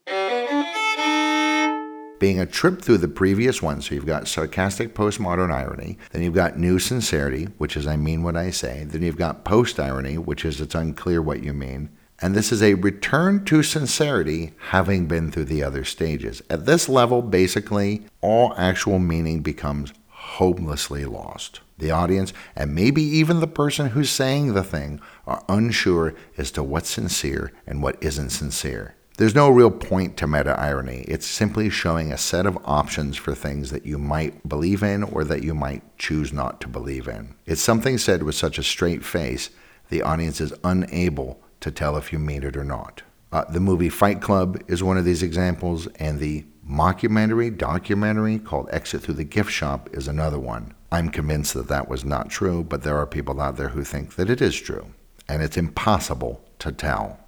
being 2.20 2.40
a 2.40 2.46
trip 2.46 2.82
through 2.82 2.98
the 2.98 3.08
previous 3.08 3.62
one. 3.62 3.82
So 3.82 3.96
you've 3.96 4.06
got 4.06 4.28
sarcastic 4.28 4.94
postmodern 4.94 5.52
irony, 5.52 5.98
then 6.12 6.22
you've 6.22 6.34
got 6.34 6.60
new 6.60 6.80
sincerity, 6.80 7.46
which 7.58 7.76
is 7.78 7.88
I 7.88 7.96
mean 7.96 8.24
what 8.24 8.36
I 8.36 8.52
say, 8.52 8.84
then 8.84 9.02
you've 9.02 9.18
got 9.18 9.46
post 9.46 9.80
irony, 9.80 10.18
which 10.18 10.46
is 10.46 10.62
it's 10.62 10.76
unclear 10.76 11.22
what 11.22 11.44
you 11.44 11.54
mean. 11.54 11.90
And 12.22 12.36
this 12.36 12.52
is 12.52 12.62
a 12.62 12.74
return 12.74 13.46
to 13.46 13.64
sincerity, 13.64 14.54
having 14.58 15.08
been 15.08 15.32
through 15.32 15.46
the 15.46 15.64
other 15.64 15.86
stages. 15.86 16.42
At 16.50 16.66
this 16.66 16.90
level, 16.90 17.22
basically, 17.22 18.06
all 18.20 18.54
actual 18.58 19.00
meaning 19.00 19.40
becomes 19.42 19.94
hopelessly 20.10 21.06
lost. 21.06 21.62
The 21.78 21.92
audience, 21.92 22.34
and 22.58 22.76
maybe 22.76 23.02
even 23.02 23.40
the 23.40 23.48
person 23.48 23.92
who's 23.92 24.10
saying 24.10 24.54
the 24.54 24.66
thing, 24.66 25.00
are 25.26 25.46
unsure 25.48 26.14
as 26.38 26.52
to 26.52 26.64
what's 26.64 26.90
sincere 26.90 27.54
and 27.66 27.82
what 27.82 28.02
isn't 28.04 28.32
sincere. 28.32 28.96
There's 29.20 29.36
no 29.36 29.50
real 29.50 29.70
point 29.70 30.16
to 30.16 30.28
meta 30.28 30.58
irony. 30.58 31.04
It's 31.06 31.26
simply 31.26 31.70
showing 31.70 32.14
a 32.14 32.18
set 32.18 32.46
of 32.46 32.58
options 32.64 33.18
for 33.18 33.36
things 33.36 33.70
that 33.70 33.86
you 33.86 33.98
might 33.98 34.48
believe 34.48 34.82
in 34.82 35.04
or 35.04 35.26
that 35.26 35.44
you 35.44 35.54
might 35.54 35.84
choose 35.98 36.32
not 36.32 36.62
to 36.62 36.70
believe 36.70 37.06
in. 37.06 37.36
It's 37.46 37.60
something 37.62 37.98
said 37.98 38.24
with 38.24 38.36
such 38.36 38.58
a 38.58 38.64
straight 38.64 39.04
face, 39.04 39.50
the 39.90 40.02
audience 40.04 40.40
is 40.40 40.54
unable 40.64 41.42
to 41.60 41.70
tell 41.70 41.98
if 41.98 42.14
you 42.14 42.18
mean 42.18 42.44
it 42.44 42.56
or 42.56 42.64
not. 42.64 43.02
Uh, 43.34 43.44
the 43.44 43.60
movie 43.60 43.90
Fight 43.90 44.22
Club 44.22 44.58
is 44.70 44.84
one 44.84 44.98
of 44.98 45.04
these 45.04 45.22
examples, 45.22 45.88
and 45.98 46.20
the 46.20 46.46
mockumentary 46.66 47.58
documentary 47.58 48.40
called 48.40 48.70
Exit 48.72 49.02
Through 49.02 49.16
the 49.16 49.26
Gift 49.26 49.52
Shop 49.52 49.90
is 49.92 50.08
another 50.08 50.40
one. 50.40 50.74
I'm 50.94 51.10
convinced 51.10 51.56
that 51.56 51.68
that 51.68 51.90
was 51.90 52.06
not 52.06 52.30
true, 52.30 52.64
but 52.64 52.84
there 52.84 52.98
are 52.98 53.06
people 53.06 53.42
out 53.42 53.58
there 53.58 53.68
who 53.68 53.84
think 53.84 54.16
that 54.16 54.30
it 54.30 54.42
is 54.42 54.56
true, 54.56 54.94
and 55.28 55.44
it's 55.44 55.58
impossible 55.58 56.42
to 56.60 56.72
tell. 56.72 57.20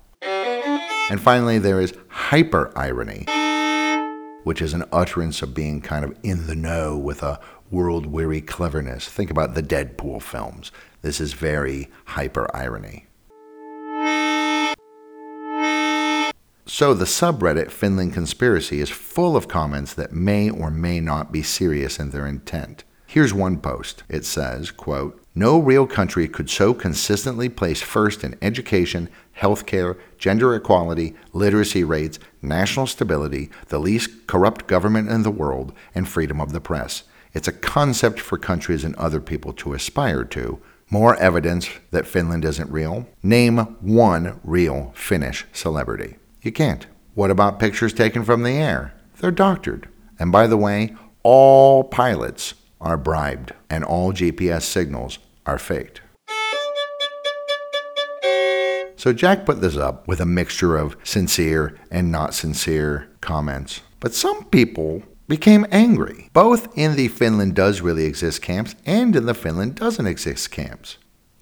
And 1.11 1.19
finally, 1.19 1.59
there 1.59 1.81
is 1.81 1.93
hyper 2.07 2.71
irony, 2.73 3.25
which 4.45 4.61
is 4.61 4.73
an 4.73 4.85
utterance 4.93 5.41
of 5.41 5.53
being 5.53 5.81
kind 5.81 6.05
of 6.05 6.17
in 6.23 6.47
the 6.47 6.55
know 6.55 6.97
with 6.97 7.21
a 7.21 7.37
world 7.69 8.05
weary 8.05 8.39
cleverness. 8.39 9.09
Think 9.09 9.29
about 9.29 9.53
the 9.53 9.61
Deadpool 9.61 10.21
films. 10.21 10.71
This 11.01 11.19
is 11.19 11.33
very 11.33 11.89
hyper 12.05 12.47
irony. 12.55 13.07
So 16.65 16.93
the 16.93 17.03
subreddit 17.03 17.71
Finland 17.71 18.13
Conspiracy 18.13 18.79
is 18.79 18.89
full 18.89 19.35
of 19.35 19.49
comments 19.49 19.93
that 19.95 20.13
may 20.13 20.49
or 20.49 20.71
may 20.71 21.01
not 21.01 21.33
be 21.33 21.43
serious 21.43 21.99
in 21.99 22.11
their 22.11 22.25
intent. 22.25 22.85
Here's 23.05 23.33
one 23.33 23.57
post. 23.57 24.03
It 24.07 24.23
says, 24.23 24.71
quote, 24.71 25.21
No 25.35 25.59
real 25.59 25.85
country 25.85 26.29
could 26.29 26.49
so 26.49 26.73
consistently 26.73 27.49
place 27.49 27.81
first 27.81 28.23
in 28.23 28.37
education, 28.41 29.09
healthcare, 29.41 29.97
gender 30.17 30.55
equality, 30.55 31.15
literacy 31.33 31.83
rates, 31.83 32.19
national 32.41 32.87
stability, 32.87 33.49
the 33.67 33.79
least 33.79 34.27
corrupt 34.27 34.67
government 34.67 35.09
in 35.09 35.23
the 35.23 35.31
world, 35.31 35.73
and 35.95 36.07
freedom 36.07 36.39
of 36.39 36.51
the 36.51 36.61
press. 36.61 37.03
It's 37.33 37.47
a 37.47 37.53
concept 37.53 38.19
for 38.19 38.37
countries 38.37 38.83
and 38.83 38.95
other 38.95 39.19
people 39.19 39.53
to 39.53 39.73
aspire 39.73 40.23
to. 40.25 40.61
More 40.89 41.15
evidence 41.15 41.69
that 41.91 42.05
Finland 42.05 42.43
isn't 42.43 42.69
real? 42.69 43.07
Name 43.23 43.57
one 43.79 44.39
real 44.43 44.91
Finnish 44.95 45.45
celebrity. 45.53 46.17
You 46.41 46.51
can't. 46.51 46.85
What 47.13 47.31
about 47.31 47.59
pictures 47.59 47.93
taken 47.93 48.23
from 48.23 48.43
the 48.43 48.51
air? 48.51 48.93
They're 49.19 49.31
doctored. 49.31 49.87
And 50.19 50.31
by 50.31 50.47
the 50.47 50.57
way, 50.57 50.95
all 51.23 51.83
pilots 51.83 52.55
are 52.81 52.97
bribed, 52.97 53.53
and 53.69 53.83
all 53.83 54.11
GPS 54.11 54.63
signals 54.63 55.19
are 55.45 55.57
faked. 55.57 56.00
So 59.01 59.13
Jack 59.13 59.47
put 59.47 59.61
this 59.61 59.77
up 59.77 60.07
with 60.07 60.21
a 60.21 60.27
mixture 60.27 60.77
of 60.77 60.95
sincere 61.03 61.75
and 61.89 62.11
not 62.11 62.35
sincere 62.35 63.09
comments. 63.19 63.81
But 63.99 64.13
some 64.13 64.45
people 64.45 65.01
became 65.27 65.65
angry, 65.71 66.29
both 66.33 66.67
in 66.77 66.95
the 66.95 67.07
Finland 67.07 67.55
does 67.55 67.81
really 67.81 68.05
exist 68.05 68.43
camps 68.43 68.75
and 68.85 69.15
in 69.15 69.25
the 69.25 69.33
Finland 69.33 69.73
doesn't 69.73 70.05
exist 70.05 70.51
camps. 70.51 70.99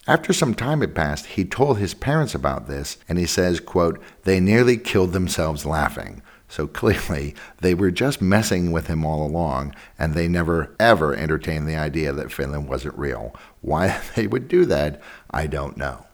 After 0.08 0.32
some 0.32 0.54
time 0.54 0.80
had 0.80 0.96
passed, 0.96 1.26
he 1.26 1.44
told 1.44 1.80
his 1.80 1.94
parents 1.94 2.34
about 2.34 2.68
this, 2.68 2.98
and 3.10 3.20
he 3.20 3.26
says, 3.26 3.60
quote, 3.60 4.02
they 4.24 4.40
nearly 4.40 4.78
killed 4.78 5.12
themselves 5.12 5.66
laughing. 5.66 6.22
So 6.48 6.66
clearly, 6.66 7.36
they 7.60 7.74
were 7.74 7.92
just 7.92 8.22
messing 8.22 8.72
with 8.72 8.88
him 8.88 9.06
all 9.06 9.28
along, 9.28 9.76
and 9.98 10.14
they 10.14 10.30
never 10.30 10.74
ever 10.80 11.14
entertained 11.14 11.68
the 11.68 11.76
idea 11.76 12.14
that 12.14 12.32
Finland 12.32 12.70
wasn't 12.70 12.98
real. 12.98 13.36
Why 13.60 14.00
they 14.16 14.28
would 14.28 14.48
do 14.48 14.64
that, 14.64 15.02
I 15.30 15.46
don't 15.46 15.76
know. 15.76 16.06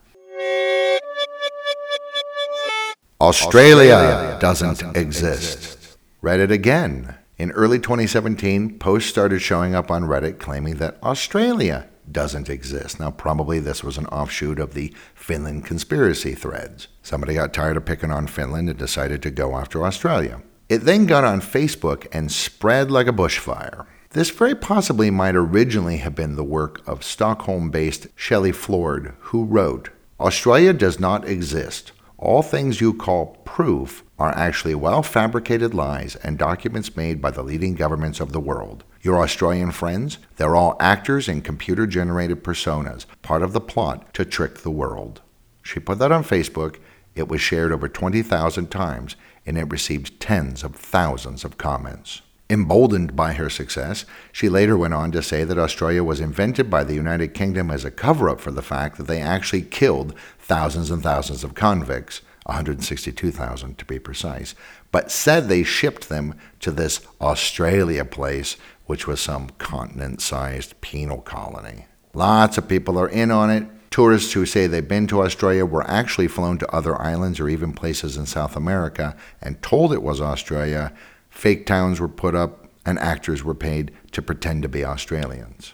Australia, 3.21 3.93
Australia 3.93 4.39
doesn't, 4.41 4.67
doesn't 4.79 4.97
exist. 4.97 5.55
exist. 5.55 5.97
Reddit 6.21 6.51
again. 6.51 7.15
In 7.37 7.51
early 7.51 7.79
2017, 7.79 8.77
posts 8.77 9.09
started 9.09 9.39
showing 9.39 9.73
up 9.73 9.89
on 9.89 10.03
Reddit 10.03 10.37
claiming 10.37 10.75
that 10.75 11.01
Australia 11.01 11.87
doesn't 12.11 12.49
exist. 12.49 12.99
Now, 12.99 13.11
probably 13.11 13.59
this 13.59 13.83
was 13.83 13.97
an 13.97 14.05
offshoot 14.07 14.59
of 14.59 14.73
the 14.73 14.93
Finland 15.13 15.65
conspiracy 15.65 16.33
threads. 16.35 16.89
Somebody 17.03 17.35
got 17.35 17.53
tired 17.53 17.77
of 17.77 17.85
picking 17.85 18.11
on 18.11 18.27
Finland 18.27 18.69
and 18.69 18.77
decided 18.77 19.21
to 19.23 19.31
go 19.31 19.55
after 19.55 19.85
Australia. 19.85 20.41
It 20.67 20.79
then 20.79 21.05
got 21.05 21.23
on 21.23 21.39
Facebook 21.39 22.07
and 22.11 22.31
spread 22.31 22.91
like 22.91 23.07
a 23.07 23.13
bushfire. 23.13 23.85
This 24.09 24.29
very 24.29 24.55
possibly 24.55 25.09
might 25.09 25.35
originally 25.35 25.97
have 25.97 26.15
been 26.15 26.35
the 26.35 26.43
work 26.43 26.81
of 26.87 27.03
Stockholm 27.03 27.69
based 27.69 28.07
Shelley 28.15 28.51
Floryd, 28.51 29.13
who 29.19 29.45
wrote 29.45 29.89
Australia 30.19 30.73
does 30.73 30.99
not 30.99 31.27
exist. 31.27 31.91
All 32.25 32.41
things 32.41 32.81
you 32.81 32.91
call 32.91 33.37
proof 33.45 34.03
are 34.17 34.35
actually 34.35 34.73
well 34.73 35.03
fabricated 35.03 35.75
lies 35.75 36.15
and 36.15 36.39
documents 36.39 36.97
made 36.97 37.21
by 37.21 37.29
the 37.29 37.43
leading 37.43 37.75
governments 37.75 38.19
of 38.19 38.31
the 38.31 38.39
world. 38.39 38.83
Your 39.03 39.21
Australian 39.21 39.69
friends, 39.69 40.17
they're 40.37 40.55
all 40.55 40.75
actors 40.79 41.29
in 41.29 41.43
computer 41.43 41.85
generated 41.85 42.43
personas, 42.43 43.05
part 43.21 43.43
of 43.43 43.53
the 43.53 43.61
plot 43.61 44.11
to 44.15 44.25
trick 44.25 44.57
the 44.57 44.71
world. 44.71 45.21
She 45.61 45.79
put 45.79 45.99
that 45.99 46.11
on 46.11 46.23
Facebook. 46.23 46.77
It 47.13 47.27
was 47.27 47.41
shared 47.41 47.71
over 47.71 47.87
20,000 47.87 48.71
times 48.71 49.15
and 49.45 49.55
it 49.55 49.71
received 49.71 50.19
tens 50.19 50.63
of 50.63 50.75
thousands 50.75 51.45
of 51.45 51.59
comments. 51.59 52.23
Emboldened 52.47 53.15
by 53.15 53.33
her 53.33 53.49
success, 53.49 54.05
she 54.31 54.49
later 54.49 54.77
went 54.77 54.93
on 54.93 55.11
to 55.11 55.23
say 55.23 55.43
that 55.43 55.57
Australia 55.57 56.03
was 56.03 56.19
invented 56.19 56.69
by 56.69 56.83
the 56.83 56.93
United 56.93 57.33
Kingdom 57.33 57.71
as 57.71 57.83
a 57.83 57.89
cover 57.89 58.29
up 58.29 58.39
for 58.39 58.51
the 58.51 58.61
fact 58.61 58.97
that 58.97 59.07
they 59.07 59.19
actually 59.19 59.63
killed 59.63 60.13
thousands 60.37 60.91
and 60.91 61.01
thousands 61.01 61.43
of 61.43 61.55
convicts, 61.55 62.21
162,000 62.45 63.77
to 63.79 63.85
be 63.85 63.97
precise, 63.97 64.53
but 64.91 65.11
said 65.11 65.47
they 65.47 65.63
shipped 65.63 66.07
them 66.07 66.35
to 66.59 66.69
this 66.71 67.05
Australia 67.19 68.05
place 68.05 68.57
which 68.85 69.07
was 69.07 69.19
some 69.19 69.49
continent 69.57 70.21
sized 70.21 70.79
penal 70.81 71.21
colony. 71.21 71.87
Lots 72.13 72.59
of 72.59 72.67
people 72.67 72.99
are 72.99 73.09
in 73.09 73.31
on 73.31 73.49
it. 73.49 73.67
Tourists 73.89 74.33
who 74.33 74.45
say 74.45 74.67
they've 74.67 74.87
been 74.87 75.07
to 75.07 75.21
Australia 75.21 75.65
were 75.65 75.89
actually 75.89 76.27
flown 76.27 76.57
to 76.59 76.75
other 76.75 77.01
islands 77.01 77.39
or 77.39 77.49
even 77.49 77.73
places 77.73 78.17
in 78.17 78.25
South 78.25 78.55
America 78.55 79.15
and 79.41 79.61
told 79.61 79.91
it 79.91 80.03
was 80.03 80.21
Australia. 80.21 80.93
Fake 81.35 81.65
towns 81.65 81.99
were 81.99 82.07
put 82.07 82.33
up 82.33 82.69
and 82.85 82.97
actors 82.97 83.43
were 83.43 83.53
paid 83.53 83.91
to 84.13 84.21
pretend 84.21 84.63
to 84.63 84.69
be 84.69 84.85
Australians. 84.85 85.73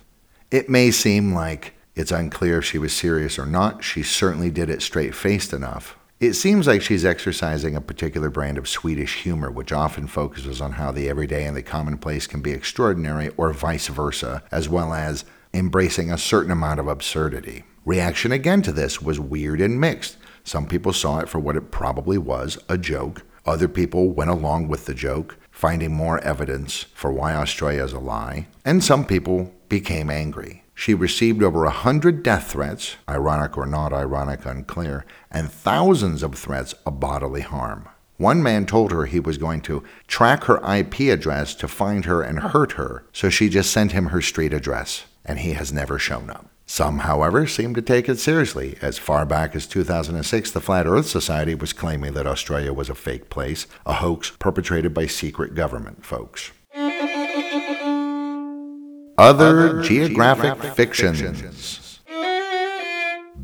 It 0.49 0.69
may 0.69 0.89
seem 0.91 1.33
like 1.33 1.75
it's 1.95 2.11
unclear 2.11 2.57
if 2.57 2.65
she 2.65 2.79
was 2.79 2.93
serious 2.93 3.37
or 3.37 3.45
not. 3.45 3.83
She 3.83 4.01
certainly 4.01 4.49
did 4.49 4.69
it 4.69 4.81
straight 4.81 5.13
faced 5.13 5.53
enough. 5.53 5.97
It 6.19 6.33
seems 6.33 6.67
like 6.67 6.81
she's 6.81 7.05
exercising 7.05 7.75
a 7.75 7.81
particular 7.81 8.29
brand 8.29 8.57
of 8.57 8.67
Swedish 8.67 9.21
humor, 9.21 9.51
which 9.51 9.71
often 9.71 10.07
focuses 10.07 10.61
on 10.61 10.73
how 10.73 10.91
the 10.91 11.07
everyday 11.07 11.45
and 11.45 11.55
the 11.55 11.63
commonplace 11.63 12.27
can 12.27 12.41
be 12.41 12.51
extraordinary, 12.51 13.29
or 13.37 13.53
vice 13.53 13.87
versa, 13.87 14.43
as 14.51 14.67
well 14.67 14.93
as 14.93 15.25
embracing 15.53 16.11
a 16.11 16.17
certain 16.17 16.51
amount 16.51 16.79
of 16.79 16.87
absurdity. 16.87 17.63
Reaction 17.85 18.31
again 18.31 18.61
to 18.63 18.71
this 18.71 19.01
was 19.01 19.19
weird 19.19 19.61
and 19.61 19.79
mixed. 19.79 20.17
Some 20.43 20.67
people 20.67 20.93
saw 20.93 21.19
it 21.19 21.29
for 21.29 21.39
what 21.39 21.55
it 21.55 21.71
probably 21.71 22.17
was 22.17 22.57
a 22.67 22.77
joke. 22.77 23.23
Other 23.45 23.67
people 23.67 24.11
went 24.11 24.29
along 24.29 24.67
with 24.67 24.85
the 24.85 24.93
joke, 24.93 25.37
finding 25.49 25.93
more 25.93 26.19
evidence 26.19 26.85
for 26.93 27.11
why 27.11 27.33
Australia 27.33 27.83
is 27.83 27.93
a 27.93 27.99
lie. 27.99 28.47
And 28.63 28.83
some 28.83 29.05
people 29.05 29.53
became 29.67 30.09
angry. 30.09 30.63
She 30.75 30.93
received 30.93 31.43
over 31.43 31.65
a 31.65 31.71
hundred 31.71 32.23
death 32.23 32.51
threats, 32.51 32.95
ironic 33.09 33.57
or 33.57 33.65
not 33.65 33.93
ironic, 33.93 34.45
unclear, 34.45 35.05
and 35.29 35.51
thousands 35.51 36.23
of 36.23 36.35
threats 36.35 36.73
of 36.85 36.99
bodily 36.99 37.41
harm. 37.41 37.87
One 38.17 38.43
man 38.43 38.67
told 38.67 38.91
her 38.91 39.05
he 39.05 39.19
was 39.19 39.39
going 39.39 39.61
to 39.61 39.83
track 40.07 40.43
her 40.43 40.61
IP 40.75 41.11
address 41.11 41.55
to 41.55 41.67
find 41.67 42.05
her 42.05 42.21
and 42.21 42.39
oh. 42.39 42.49
hurt 42.49 42.73
her, 42.73 43.03
so 43.11 43.29
she 43.29 43.49
just 43.49 43.71
sent 43.71 43.93
him 43.93 44.07
her 44.07 44.21
street 44.21 44.53
address, 44.53 45.05
and 45.25 45.39
he 45.39 45.53
has 45.53 45.73
never 45.73 45.97
shown 45.97 46.29
up. 46.29 46.50
Some, 46.71 46.99
however, 46.99 47.47
seem 47.47 47.75
to 47.75 47.81
take 47.81 48.07
it 48.07 48.17
seriously. 48.17 48.77
As 48.81 48.97
far 48.97 49.25
back 49.25 49.57
as 49.57 49.67
2006, 49.67 50.51
the 50.51 50.61
Flat 50.61 50.87
Earth 50.87 51.05
Society 51.05 51.53
was 51.53 51.73
claiming 51.73 52.13
that 52.13 52.25
Australia 52.25 52.71
was 52.71 52.89
a 52.89 52.95
fake 52.95 53.29
place, 53.29 53.67
a 53.85 53.95
hoax 53.95 54.29
perpetrated 54.39 54.93
by 54.93 55.05
secret 55.05 55.53
government 55.53 56.05
folks. 56.05 56.53
Other, 56.73 56.87
Other 59.17 59.81
geographic, 59.81 60.53
geographic, 60.53 60.73
fictions. 60.73 61.19
fictions. 61.19 61.99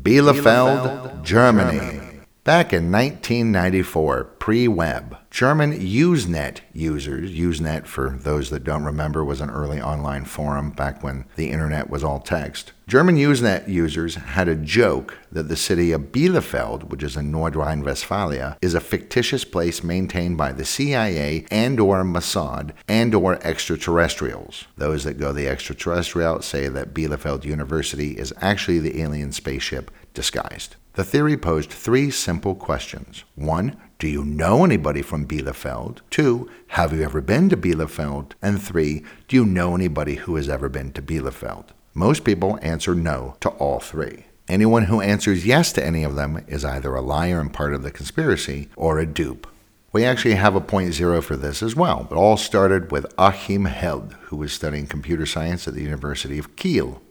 Bielefeld 0.02 1.22
Germany. 1.22 1.78
Germany. 1.80 2.20
Back 2.44 2.72
in 2.72 2.90
1994, 2.90 4.24
pre 4.48 4.66
web, 4.66 5.14
German 5.30 5.78
Usenet 5.78 6.60
users, 6.72 7.32
Usenet, 7.32 7.84
for 7.84 8.16
those 8.18 8.48
that 8.48 8.64
don't 8.64 8.82
remember, 8.82 9.22
was 9.22 9.42
an 9.42 9.50
early 9.50 9.78
online 9.78 10.24
forum 10.24 10.70
back 10.70 11.02
when 11.02 11.26
the 11.36 11.50
internet 11.50 11.90
was 11.90 12.02
all 12.02 12.18
text. 12.18 12.72
German 12.86 13.16
Usenet 13.16 13.68
users 13.68 14.14
had 14.14 14.48
a 14.48 14.56
joke 14.56 15.18
that 15.30 15.48
the 15.48 15.54
city 15.54 15.92
of 15.92 16.12
Bielefeld, 16.12 16.84
which 16.84 17.02
is 17.02 17.14
in 17.14 17.30
Nordrhein 17.30 17.84
Westphalia, 17.84 18.56
is 18.62 18.72
a 18.72 18.80
fictitious 18.80 19.44
place 19.44 19.84
maintained 19.84 20.38
by 20.38 20.52
the 20.52 20.64
CIA 20.64 21.44
and 21.50 21.78
or 21.78 22.02
Mossad 22.02 22.70
and 22.88 23.14
or 23.14 23.38
extraterrestrials. 23.46 24.64
Those 24.78 25.04
that 25.04 25.18
go 25.18 25.34
the 25.34 25.46
extraterrestrial 25.46 26.40
say 26.40 26.68
that 26.68 26.94
Bielefeld 26.94 27.44
University 27.44 28.12
is 28.12 28.32
actually 28.40 28.78
the 28.78 29.02
alien 29.02 29.32
spaceship 29.32 29.90
disguised. 30.14 30.76
The 30.94 31.04
theory 31.04 31.36
posed 31.36 31.70
three 31.70 32.10
simple 32.10 32.56
questions. 32.56 33.24
One, 33.36 33.76
do 33.98 34.06
you 34.06 34.24
know 34.24 34.64
anybody 34.64 35.02
from 35.02 35.26
Bielefeld? 35.26 36.02
Two, 36.08 36.48
have 36.68 36.92
you 36.92 37.02
ever 37.02 37.20
been 37.20 37.48
to 37.48 37.56
Bielefeld? 37.56 38.32
And 38.40 38.62
three, 38.62 39.02
do 39.26 39.34
you 39.34 39.44
know 39.44 39.74
anybody 39.74 40.14
who 40.14 40.36
has 40.36 40.48
ever 40.48 40.68
been 40.68 40.92
to 40.92 41.02
Bielefeld? 41.02 41.70
Most 41.94 42.22
people 42.22 42.60
answer 42.62 42.94
no 42.94 43.34
to 43.40 43.48
all 43.48 43.80
three. 43.80 44.26
Anyone 44.48 44.84
who 44.84 45.00
answers 45.00 45.44
yes 45.44 45.72
to 45.72 45.84
any 45.84 46.04
of 46.04 46.14
them 46.14 46.44
is 46.46 46.64
either 46.64 46.94
a 46.94 47.00
liar 47.00 47.40
and 47.40 47.52
part 47.52 47.74
of 47.74 47.82
the 47.82 47.90
conspiracy 47.90 48.68
or 48.76 49.00
a 49.00 49.06
dupe. 49.06 49.48
We 49.90 50.04
actually 50.04 50.36
have 50.36 50.54
a 50.54 50.60
point 50.60 50.94
zero 50.94 51.20
for 51.20 51.36
this 51.36 51.60
as 51.60 51.74
well. 51.74 52.06
It 52.08 52.14
all 52.14 52.36
started 52.36 52.92
with 52.92 53.12
Achim 53.18 53.64
Held, 53.64 54.12
who 54.26 54.36
was 54.36 54.52
studying 54.52 54.86
computer 54.86 55.26
science 55.26 55.66
at 55.66 55.74
the 55.74 55.82
University 55.82 56.38
of 56.38 56.54
Kiel. 56.54 57.02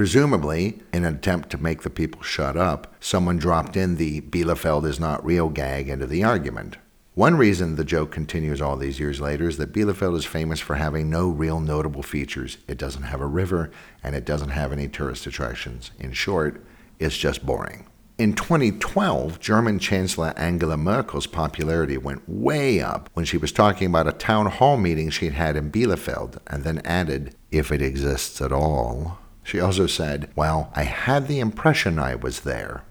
Presumably, 0.01 0.79
in 0.91 1.05
an 1.05 1.13
attempt 1.13 1.51
to 1.51 1.61
make 1.61 1.83
the 1.83 1.89
people 1.91 2.23
shut 2.23 2.57
up, 2.57 2.91
someone 2.99 3.37
dropped 3.37 3.77
in 3.77 3.97
the 3.97 4.21
Bielefeld 4.21 4.83
is 4.83 4.99
not 4.99 5.23
real 5.23 5.47
gag 5.47 5.89
into 5.89 6.07
the 6.07 6.23
argument. 6.23 6.77
One 7.13 7.37
reason 7.37 7.75
the 7.75 7.83
joke 7.83 8.09
continues 8.09 8.63
all 8.63 8.77
these 8.77 8.99
years 8.99 9.21
later 9.21 9.47
is 9.47 9.57
that 9.57 9.71
Bielefeld 9.71 10.17
is 10.17 10.25
famous 10.25 10.59
for 10.59 10.73
having 10.73 11.07
no 11.11 11.29
real 11.29 11.59
notable 11.59 12.01
features. 12.01 12.57
It 12.67 12.79
doesn't 12.79 13.03
have 13.03 13.21
a 13.21 13.27
river, 13.27 13.69
and 14.01 14.15
it 14.15 14.25
doesn't 14.25 14.49
have 14.49 14.71
any 14.71 14.87
tourist 14.87 15.27
attractions. 15.27 15.91
In 15.99 16.13
short, 16.13 16.65
it's 16.97 17.15
just 17.15 17.45
boring. 17.45 17.85
In 18.17 18.33
2012, 18.33 19.39
German 19.39 19.77
Chancellor 19.77 20.33
Angela 20.35 20.77
Merkel's 20.77 21.27
popularity 21.27 21.99
went 21.99 22.27
way 22.27 22.81
up 22.81 23.07
when 23.13 23.25
she 23.25 23.37
was 23.37 23.51
talking 23.51 23.85
about 23.85 24.07
a 24.07 24.13
town 24.13 24.47
hall 24.47 24.77
meeting 24.77 25.11
she'd 25.11 25.33
had 25.33 25.55
in 25.55 25.71
Bielefeld 25.71 26.39
and 26.47 26.63
then 26.63 26.81
added, 26.85 27.35
if 27.51 27.71
it 27.71 27.83
exists 27.83 28.41
at 28.41 28.51
all. 28.51 29.19
She 29.43 29.59
also 29.59 29.87
said, 29.87 30.29
Well, 30.35 30.71
I 30.75 30.83
had 30.83 31.27
the 31.27 31.39
impression 31.39 31.99
I 31.99 32.15
was 32.15 32.41
there. 32.41 32.83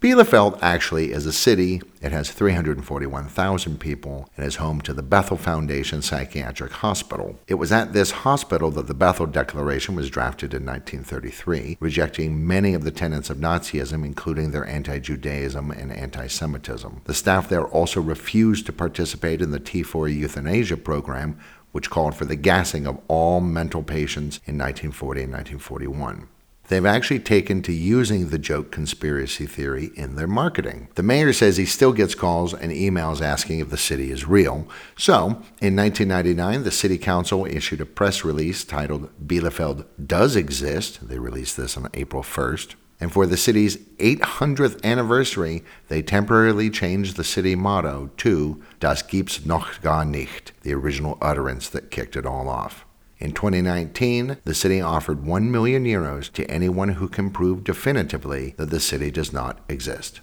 Bielefeld 0.00 0.58
actually 0.62 1.12
is 1.12 1.26
a 1.26 1.32
city. 1.32 1.82
It 2.00 2.10
has 2.10 2.30
341,000 2.30 3.78
people 3.78 4.30
and 4.34 4.46
is 4.46 4.56
home 4.56 4.80
to 4.80 4.94
the 4.94 5.02
Bethel 5.02 5.36
Foundation 5.36 6.00
Psychiatric 6.00 6.72
Hospital. 6.72 7.38
It 7.46 7.56
was 7.56 7.70
at 7.70 7.92
this 7.92 8.10
hospital 8.10 8.70
that 8.70 8.86
the 8.86 8.94
Bethel 8.94 9.26
Declaration 9.26 9.94
was 9.94 10.08
drafted 10.08 10.54
in 10.54 10.64
1933, 10.64 11.76
rejecting 11.80 12.46
many 12.46 12.72
of 12.72 12.82
the 12.82 12.90
tenets 12.90 13.28
of 13.28 13.36
Nazism, 13.36 14.02
including 14.02 14.52
their 14.52 14.64
anti 14.64 14.98
Judaism 15.00 15.70
and 15.70 15.92
anti 15.92 16.28
Semitism. 16.28 17.02
The 17.04 17.12
staff 17.12 17.50
there 17.50 17.66
also 17.66 18.00
refused 18.00 18.64
to 18.66 18.72
participate 18.72 19.42
in 19.42 19.50
the 19.50 19.60
T4 19.60 20.16
euthanasia 20.16 20.78
program, 20.78 21.38
which 21.72 21.90
called 21.90 22.14
for 22.14 22.24
the 22.24 22.36
gassing 22.36 22.86
of 22.86 22.98
all 23.08 23.40
mental 23.40 23.82
patients 23.82 24.36
in 24.46 24.58
1940 24.58 25.22
and 25.22 25.32
1941. 25.32 26.28
They've 26.70 26.86
actually 26.86 27.18
taken 27.18 27.62
to 27.62 27.72
using 27.72 28.28
the 28.28 28.38
joke 28.38 28.70
conspiracy 28.70 29.44
theory 29.44 29.90
in 29.96 30.14
their 30.14 30.28
marketing. 30.28 30.86
The 30.94 31.02
mayor 31.02 31.32
says 31.32 31.56
he 31.56 31.66
still 31.66 31.92
gets 31.92 32.14
calls 32.14 32.54
and 32.54 32.70
emails 32.70 33.20
asking 33.20 33.58
if 33.58 33.70
the 33.70 33.76
city 33.76 34.12
is 34.12 34.28
real. 34.28 34.68
So, 34.96 35.42
in 35.60 35.74
1999, 35.74 36.62
the 36.62 36.70
city 36.70 36.96
council 36.96 37.44
issued 37.44 37.80
a 37.80 37.86
press 37.86 38.24
release 38.24 38.62
titled 38.62 39.10
Bielefeld 39.26 39.84
Does 40.06 40.36
Exist. 40.36 41.08
They 41.08 41.18
released 41.18 41.56
this 41.56 41.76
on 41.76 41.90
April 41.92 42.22
1st. 42.22 42.76
And 43.00 43.10
for 43.10 43.24
the 43.24 43.38
city's 43.38 43.78
800th 43.98 44.84
anniversary, 44.84 45.64
they 45.88 46.02
temporarily 46.02 46.68
changed 46.68 47.16
the 47.16 47.24
city 47.24 47.54
motto 47.54 48.10
to 48.18 48.62
Das 48.78 49.02
gibt's 49.02 49.46
noch 49.46 49.80
gar 49.80 50.04
nicht, 50.04 50.52
the 50.62 50.74
original 50.74 51.16
utterance 51.22 51.68
that 51.70 51.90
kicked 51.90 52.14
it 52.14 52.26
all 52.26 52.48
off. 52.48 52.84
In 53.18 53.32
2019, 53.32 54.38
the 54.44 54.54
city 54.54 54.80
offered 54.80 55.24
1 55.24 55.50
million 55.50 55.84
euros 55.84 56.30
to 56.32 56.50
anyone 56.50 56.90
who 56.90 57.08
can 57.08 57.30
prove 57.30 57.64
definitively 57.64 58.54
that 58.56 58.70
the 58.70 58.80
city 58.80 59.10
does 59.10 59.32
not 59.32 59.60
exist. 59.68 60.20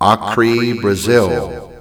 Acre, 0.00 0.80
Brazil. 0.80 1.28
Brazil. 1.28 1.78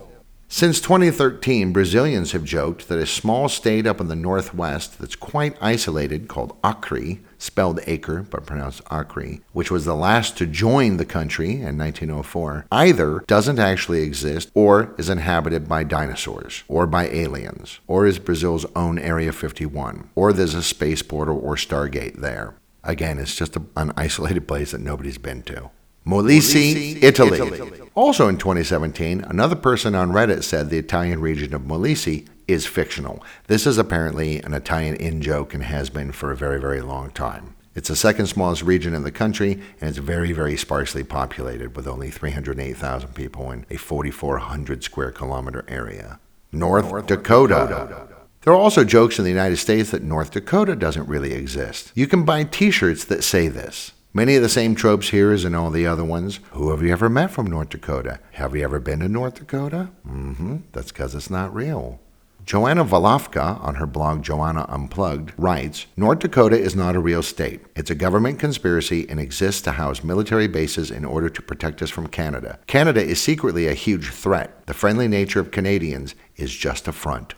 Since 0.48 0.82
2013, 0.82 1.72
Brazilians 1.72 2.34
have 2.34 2.44
joked 2.44 2.90
that 2.90 3.00
a 3.00 3.06
small 3.06 3.48
state 3.48 3.88
up 3.88 4.02
in 4.02 4.10
the 4.10 4.16
northwest 4.18 5.00
that's 5.00 5.16
quite 5.16 5.58
isolated, 5.62 6.28
called 6.28 6.58
Acre, 6.64 7.20
spelled 7.42 7.80
acre 7.88 8.22
but 8.22 8.46
pronounced 8.46 8.82
Acre, 8.92 9.42
which 9.52 9.72
was 9.72 9.86
the 9.86 9.96
last 9.96 10.38
to 10.38 10.46
join 10.46 10.98
the 10.98 11.06
country 11.06 11.54
in 11.54 11.78
1904, 11.78 12.68
either 12.72 13.24
doesn't 13.28 13.60
actually 13.60 14.04
exist 14.04 14.52
or 14.54 14.94
is 14.98 15.10
inhabited 15.10 15.68
by 15.68 15.84
dinosaurs 15.84 16.64
or 16.68 16.86
by 16.86 17.08
aliens, 17.08 17.80
or 17.88 18.06
is 18.06 18.20
Brazil's 18.20 18.66
own 18.76 19.00
Area 19.00 19.32
51, 19.32 20.10
or 20.16 20.32
there's 20.32 20.54
a 20.54 20.64
space 20.64 21.02
portal 21.02 21.40
or 21.40 21.56
Stargate 21.56 22.22
there. 22.22 22.56
Again, 22.84 23.20
it's 23.20 23.36
just 23.36 23.56
a, 23.56 23.62
an 23.76 23.92
isolated 23.98 24.48
place 24.48 24.72
that 24.72 24.82
nobody's 24.82 25.18
been 25.18 25.42
to. 25.44 25.72
Molise, 26.06 27.04
Italy. 27.04 27.40
Italy. 27.40 27.82
Also 27.94 28.28
in 28.28 28.38
2017, 28.38 29.24
another 29.28 29.56
person 29.56 29.94
on 29.94 30.12
Reddit 30.12 30.44
said 30.44 30.70
the 30.70 30.80
Italian 30.80 31.22
region 31.22 31.54
of 31.54 31.62
Molise 31.62 32.28
is 32.48 32.66
fictional. 32.66 33.24
This 33.48 33.66
is 33.68 33.78
apparently 33.78 34.40
an 34.40 34.54
Italian 34.54 34.96
in 34.96 35.22
joke 35.22 35.54
and 35.54 35.64
has 35.64 35.90
been 35.90 36.12
for 36.12 36.32
a 36.32 36.38
very, 36.38 36.60
very 36.60 36.82
long 36.82 37.12
time. 37.12 37.56
It's 37.74 37.88
the 37.88 37.96
second 37.96 38.28
smallest 38.28 38.64
region 38.64 38.94
in 38.94 39.04
the 39.04 39.12
country, 39.12 39.54
and 39.80 39.90
it's 39.90 39.98
very, 39.98 40.34
very 40.34 40.58
sparsely 40.58 41.04
populated 41.04 41.76
with 41.76 41.88
only 41.88 42.12
308,000 42.12 43.14
people 43.16 43.50
in 43.52 43.66
a 43.70 43.78
4,400 43.78 44.84
square 44.84 45.12
kilometer 45.12 45.64
area. 45.70 46.20
North, 46.52 46.90
North 46.90 47.08
Dakota. 47.08 47.68
Dakota. 47.70 48.08
There 48.42 48.54
are 48.54 48.60
also 48.60 48.84
jokes 48.84 49.20
in 49.20 49.24
the 49.24 49.32
United 49.32 49.58
States 49.58 49.92
that 49.92 50.04
North 50.04 50.32
Dakota 50.32 50.76
doesn't 50.76 51.08
really 51.08 51.32
exist. 51.32 51.92
You 51.96 52.08
can 52.08 52.26
buy 52.26 52.44
t 52.44 52.72
shirts 52.72 53.06
that 53.06 53.24
say 53.24 53.48
this. 53.48 53.92
Many 54.14 54.36
of 54.36 54.42
the 54.42 54.50
same 54.50 54.76
tropes 54.76 55.10
here 55.10 55.32
as 55.32 55.46
in 55.46 55.56
all 55.56 55.70
the 55.70 55.88
other 55.88 56.04
ones. 56.04 56.42
Who 56.52 56.72
have 56.72 56.82
you 56.82 56.92
ever 56.92 57.08
met 57.08 57.32
from 57.32 57.46
North 57.48 57.70
Dakota? 57.70 58.20
Have 58.34 58.54
you 58.54 58.64
ever 58.64 58.82
been 58.82 59.00
to 59.00 59.08
North 59.08 59.36
Dakota? 59.36 59.90
Mm-hmm. 60.06 60.58
That's 60.74 60.92
because 60.92 61.16
it's 61.16 61.30
not 61.30 61.56
real. 61.56 62.02
Joanna 62.46 62.84
Volofka, 62.84 63.64
on 63.64 63.76
her 63.76 63.86
blog 63.86 64.24
Joanna 64.24 64.66
Unplugged, 64.68 65.34
writes 65.38 65.86
North 65.96 66.20
Dakota 66.20 66.58
is 66.58 66.76
not 66.76 66.96
a 66.96 67.00
real 67.00 67.24
state. 67.24 67.62
It's 67.76 67.90
a 67.90 67.96
government 67.96 68.40
conspiracy 68.40 69.08
and 69.10 69.20
exists 69.20 69.62
to 69.64 69.74
house 69.74 70.04
military 70.04 70.48
bases 70.48 70.92
in 70.92 71.06
order 71.06 71.30
to 71.30 71.42
protect 71.42 71.82
us 71.82 71.90
from 71.90 72.08
Canada. 72.08 72.60
Canada 72.68 73.02
is 73.02 73.22
secretly 73.22 73.68
a 73.68 73.74
huge 73.74 74.10
threat. 74.10 74.66
The 74.68 74.74
friendly 74.74 75.08
nature 75.08 75.40
of 75.40 75.52
Canadians 75.52 76.16
is 76.36 76.54
just 76.54 76.88
a 76.88 76.92
front. 76.92 77.36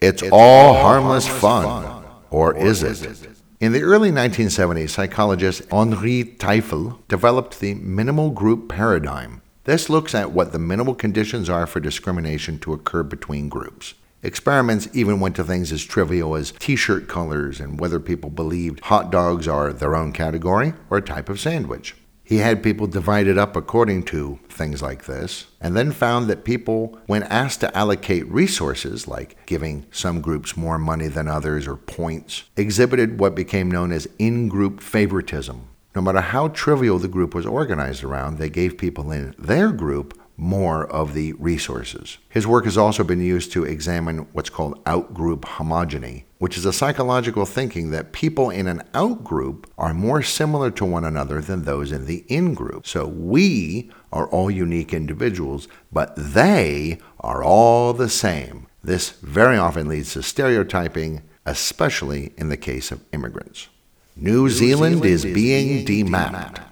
It's, 0.00 0.22
it's 0.22 0.32
all, 0.32 0.40
all, 0.40 0.74
harmless, 0.74 1.26
harmless 1.26 1.40
fun. 1.40 1.84
fun. 1.84 2.04
Or, 2.30 2.54
or 2.54 2.56
is, 2.56 2.82
it? 2.82 2.90
is 2.90 3.22
it? 3.22 3.30
In 3.60 3.72
the 3.72 3.82
early 3.82 4.10
1970s, 4.10 4.90
psychologist 4.90 5.62
Henri 5.70 6.24
Tajfel 6.24 6.98
developed 7.08 7.60
the 7.60 7.74
minimal 7.74 8.30
group 8.30 8.68
paradigm. 8.68 9.42
This 9.64 9.90
looks 9.90 10.14
at 10.14 10.32
what 10.32 10.52
the 10.52 10.58
minimal 10.58 10.94
conditions 10.94 11.50
are 11.50 11.66
for 11.66 11.78
discrimination 11.78 12.58
to 12.60 12.72
occur 12.72 13.02
between 13.02 13.50
groups. 13.50 13.94
Experiments 14.22 14.88
even 14.92 15.18
went 15.18 15.34
to 15.36 15.44
things 15.44 15.72
as 15.72 15.82
trivial 15.82 16.34
as 16.34 16.52
t 16.58 16.76
shirt 16.76 17.08
colors 17.08 17.58
and 17.58 17.80
whether 17.80 17.98
people 17.98 18.28
believed 18.28 18.80
hot 18.80 19.10
dogs 19.10 19.48
are 19.48 19.72
their 19.72 19.96
own 19.96 20.12
category 20.12 20.74
or 20.90 20.98
a 20.98 21.02
type 21.02 21.28
of 21.30 21.40
sandwich. 21.40 21.94
He 22.22 22.36
had 22.36 22.62
people 22.62 22.86
divided 22.86 23.38
up 23.38 23.56
according 23.56 24.04
to 24.04 24.38
things 24.48 24.80
like 24.80 25.06
this, 25.06 25.46
and 25.60 25.74
then 25.74 25.90
found 25.90 26.28
that 26.28 26.44
people, 26.44 26.96
when 27.06 27.24
asked 27.24 27.58
to 27.60 27.76
allocate 27.76 28.30
resources, 28.30 29.08
like 29.08 29.44
giving 29.46 29.84
some 29.90 30.20
groups 30.20 30.56
more 30.56 30.78
money 30.78 31.08
than 31.08 31.26
others 31.26 31.66
or 31.66 31.74
points, 31.74 32.44
exhibited 32.56 33.18
what 33.18 33.34
became 33.34 33.68
known 33.68 33.90
as 33.90 34.06
in 34.20 34.48
group 34.48 34.80
favoritism. 34.80 35.66
No 35.96 36.02
matter 36.02 36.20
how 36.20 36.46
trivial 36.46 37.00
the 37.00 37.08
group 37.08 37.34
was 37.34 37.46
organized 37.46 38.04
around, 38.04 38.38
they 38.38 38.48
gave 38.48 38.78
people 38.78 39.10
in 39.10 39.34
their 39.36 39.72
group 39.72 40.16
more 40.40 40.86
of 40.86 41.12
the 41.12 41.34
resources. 41.34 42.16
His 42.30 42.46
work 42.46 42.64
has 42.64 42.78
also 42.78 43.04
been 43.04 43.20
used 43.20 43.52
to 43.52 43.64
examine 43.64 44.26
what's 44.32 44.48
called 44.48 44.82
outgroup 44.84 45.40
homogeny, 45.40 46.24
which 46.38 46.56
is 46.56 46.64
a 46.64 46.72
psychological 46.72 47.44
thinking 47.44 47.90
that 47.90 48.12
people 48.12 48.48
in 48.48 48.66
an 48.66 48.82
outgroup 48.94 49.66
are 49.76 49.92
more 49.92 50.22
similar 50.22 50.70
to 50.70 50.84
one 50.86 51.04
another 51.04 51.42
than 51.42 51.64
those 51.64 51.92
in 51.92 52.06
the 52.06 52.24
in 52.28 52.54
group. 52.54 52.86
So 52.86 53.06
we 53.06 53.90
are 54.12 54.26
all 54.28 54.50
unique 54.50 54.94
individuals, 54.94 55.68
but 55.92 56.14
they 56.16 56.98
are 57.20 57.44
all 57.44 57.92
the 57.92 58.08
same. 58.08 58.66
This 58.82 59.10
very 59.10 59.58
often 59.58 59.88
leads 59.88 60.14
to 60.14 60.22
stereotyping, 60.22 61.20
especially 61.44 62.32
in 62.38 62.48
the 62.48 62.56
case 62.56 62.90
of 62.90 63.04
immigrants. 63.12 63.68
New, 64.16 64.44
New 64.44 64.48
Zealand, 64.48 64.94
Zealand, 64.94 65.04
is, 65.04 65.24
is 65.26 65.34
being, 65.34 65.84
being 65.84 66.06
demapped. 66.06 66.69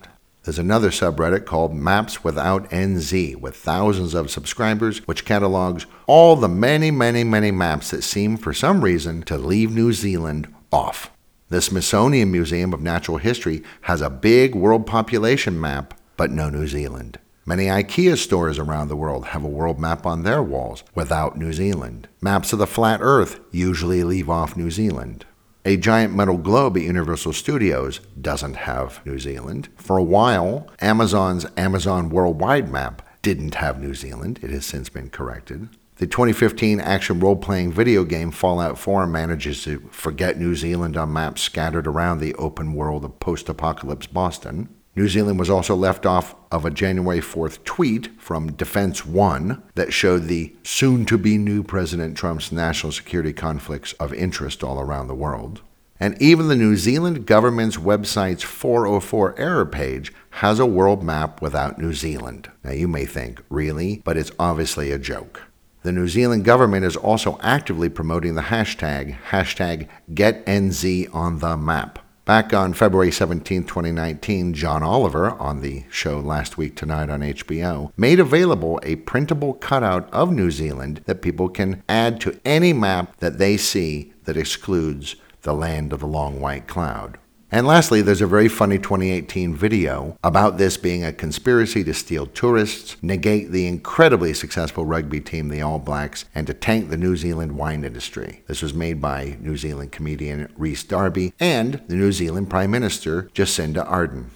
There's 0.48 0.58
another 0.58 0.88
subreddit 0.88 1.44
called 1.44 1.74
Maps 1.74 2.24
Without 2.24 2.70
NZ 2.70 3.36
with 3.36 3.54
thousands 3.54 4.14
of 4.14 4.30
subscribers, 4.30 5.06
which 5.06 5.26
catalogs 5.26 5.84
all 6.06 6.36
the 6.36 6.48
many, 6.48 6.90
many, 6.90 7.22
many 7.22 7.50
maps 7.50 7.90
that 7.90 8.00
seem 8.00 8.38
for 8.38 8.54
some 8.54 8.82
reason 8.82 9.20
to 9.24 9.36
leave 9.36 9.74
New 9.74 9.92
Zealand 9.92 10.48
off. 10.72 11.10
The 11.50 11.60
Smithsonian 11.60 12.32
Museum 12.32 12.72
of 12.72 12.80
Natural 12.80 13.18
History 13.18 13.62
has 13.82 14.00
a 14.00 14.08
big 14.08 14.54
world 14.54 14.86
population 14.86 15.60
map, 15.60 15.92
but 16.16 16.30
no 16.30 16.48
New 16.48 16.66
Zealand. 16.66 17.18
Many 17.44 17.66
IKEA 17.66 18.16
stores 18.16 18.58
around 18.58 18.88
the 18.88 18.96
world 18.96 19.26
have 19.26 19.44
a 19.44 19.48
world 19.48 19.78
map 19.78 20.06
on 20.06 20.22
their 20.22 20.42
walls 20.42 20.82
without 20.94 21.36
New 21.36 21.52
Zealand. 21.52 22.08
Maps 22.22 22.54
of 22.54 22.58
the 22.58 22.66
flat 22.66 23.00
earth 23.02 23.38
usually 23.50 24.02
leave 24.02 24.30
off 24.30 24.56
New 24.56 24.70
Zealand. 24.70 25.26
A 25.64 25.76
giant 25.76 26.14
metal 26.14 26.38
globe 26.38 26.76
at 26.76 26.82
Universal 26.82 27.32
Studios 27.34 28.00
doesn't 28.20 28.54
have 28.54 29.04
New 29.04 29.18
Zealand. 29.18 29.68
For 29.76 29.98
a 29.98 30.02
while, 30.02 30.68
Amazon's 30.80 31.46
Amazon 31.56 32.08
Worldwide 32.08 32.70
map 32.70 33.02
didn't 33.22 33.56
have 33.56 33.80
New 33.80 33.94
Zealand. 33.94 34.38
It 34.42 34.50
has 34.50 34.64
since 34.64 34.88
been 34.88 35.10
corrected. 35.10 35.68
The 35.96 36.06
2015 36.06 36.80
action 36.80 37.18
role 37.18 37.34
playing 37.34 37.72
video 37.72 38.04
game 38.04 38.30
Fallout 38.30 38.78
4 38.78 39.06
manages 39.08 39.64
to 39.64 39.80
forget 39.90 40.38
New 40.38 40.54
Zealand 40.54 40.96
on 40.96 41.12
maps 41.12 41.42
scattered 41.42 41.88
around 41.88 42.20
the 42.20 42.34
open 42.36 42.72
world 42.72 43.04
of 43.04 43.18
post 43.18 43.48
apocalypse 43.48 44.06
Boston. 44.06 44.68
New 44.98 45.06
Zealand 45.06 45.38
was 45.38 45.48
also 45.48 45.76
left 45.76 46.04
off 46.06 46.34
of 46.50 46.64
a 46.64 46.72
January 46.72 47.20
4th 47.20 47.62
tweet 47.62 48.20
from 48.20 48.50
Defense 48.50 49.06
One 49.06 49.62
that 49.76 49.92
showed 49.92 50.24
the 50.24 50.56
soon 50.64 51.06
to 51.06 51.16
be 51.16 51.38
new 51.38 51.62
President 51.62 52.16
Trump's 52.16 52.50
national 52.50 52.90
security 52.90 53.32
conflicts 53.32 53.92
of 53.92 54.12
interest 54.12 54.64
all 54.64 54.80
around 54.80 55.06
the 55.06 55.14
world. 55.14 55.62
And 56.00 56.20
even 56.20 56.48
the 56.48 56.56
New 56.56 56.74
Zealand 56.74 57.26
government's 57.26 57.76
website's 57.76 58.42
404 58.42 59.38
error 59.38 59.64
page 59.64 60.12
has 60.30 60.58
a 60.58 60.66
world 60.66 61.04
map 61.04 61.40
without 61.40 61.78
New 61.78 61.92
Zealand. 61.92 62.50
Now 62.64 62.72
you 62.72 62.88
may 62.88 63.06
think, 63.06 63.40
really? 63.48 64.02
But 64.04 64.16
it's 64.16 64.32
obviously 64.36 64.90
a 64.90 64.98
joke. 64.98 65.42
The 65.84 65.92
New 65.92 66.08
Zealand 66.08 66.44
government 66.44 66.84
is 66.84 66.96
also 66.96 67.38
actively 67.40 67.88
promoting 67.88 68.34
the 68.34 68.42
hashtag, 68.42 69.16
hashtag 69.28 69.86
GetNZ 70.12 71.14
on 71.14 71.38
the 71.38 71.56
map. 71.56 72.00
Back 72.28 72.52
on 72.52 72.74
February 72.74 73.10
17, 73.10 73.64
2019, 73.64 74.52
John 74.52 74.82
Oliver, 74.82 75.30
on 75.40 75.62
the 75.62 75.84
show 75.88 76.20
Last 76.20 76.58
Week 76.58 76.76
Tonight 76.76 77.08
on 77.08 77.20
HBO, 77.20 77.90
made 77.96 78.20
available 78.20 78.78
a 78.82 78.96
printable 78.96 79.54
cutout 79.54 80.12
of 80.12 80.30
New 80.30 80.50
Zealand 80.50 81.00
that 81.06 81.22
people 81.22 81.48
can 81.48 81.82
add 81.88 82.20
to 82.20 82.38
any 82.44 82.74
map 82.74 83.16
that 83.20 83.38
they 83.38 83.56
see 83.56 84.12
that 84.24 84.36
excludes 84.36 85.16
the 85.40 85.54
land 85.54 85.90
of 85.90 86.00
the 86.00 86.06
long 86.06 86.38
white 86.38 86.66
cloud. 86.66 87.16
And 87.50 87.66
lastly, 87.66 88.02
there's 88.02 88.20
a 88.20 88.26
very 88.26 88.48
funny 88.48 88.76
2018 88.76 89.54
video 89.54 90.18
about 90.22 90.58
this 90.58 90.76
being 90.76 91.02
a 91.02 91.14
conspiracy 91.14 91.82
to 91.84 91.94
steal 91.94 92.26
tourists, 92.26 92.96
negate 93.00 93.52
the 93.52 93.66
incredibly 93.66 94.34
successful 94.34 94.84
rugby 94.84 95.20
team, 95.20 95.48
the 95.48 95.62
All 95.62 95.78
Blacks, 95.78 96.26
and 96.34 96.46
to 96.46 96.52
tank 96.52 96.90
the 96.90 96.98
New 96.98 97.16
Zealand 97.16 97.56
wine 97.56 97.84
industry. 97.84 98.42
This 98.48 98.60
was 98.60 98.74
made 98.74 99.00
by 99.00 99.38
New 99.40 99.56
Zealand 99.56 99.92
comedian 99.92 100.52
Rhys 100.58 100.84
Darby 100.84 101.32
and 101.40 101.80
the 101.88 101.96
New 101.96 102.12
Zealand 102.12 102.50
Prime 102.50 102.70
Minister 102.70 103.30
Jacinda 103.34 103.88
Ardern. 103.88 104.26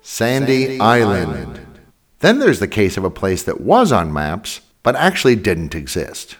Sandy, 0.00 0.66
Sandy 0.66 0.80
Island. 0.80 1.36
Island. 1.36 1.66
Then 2.20 2.38
there's 2.38 2.60
the 2.60 2.68
case 2.68 2.96
of 2.96 3.04
a 3.04 3.10
place 3.10 3.42
that 3.42 3.60
was 3.60 3.92
on 3.92 4.12
maps, 4.12 4.62
but 4.82 4.96
actually 4.96 5.36
didn't 5.36 5.74
exist. 5.74 6.36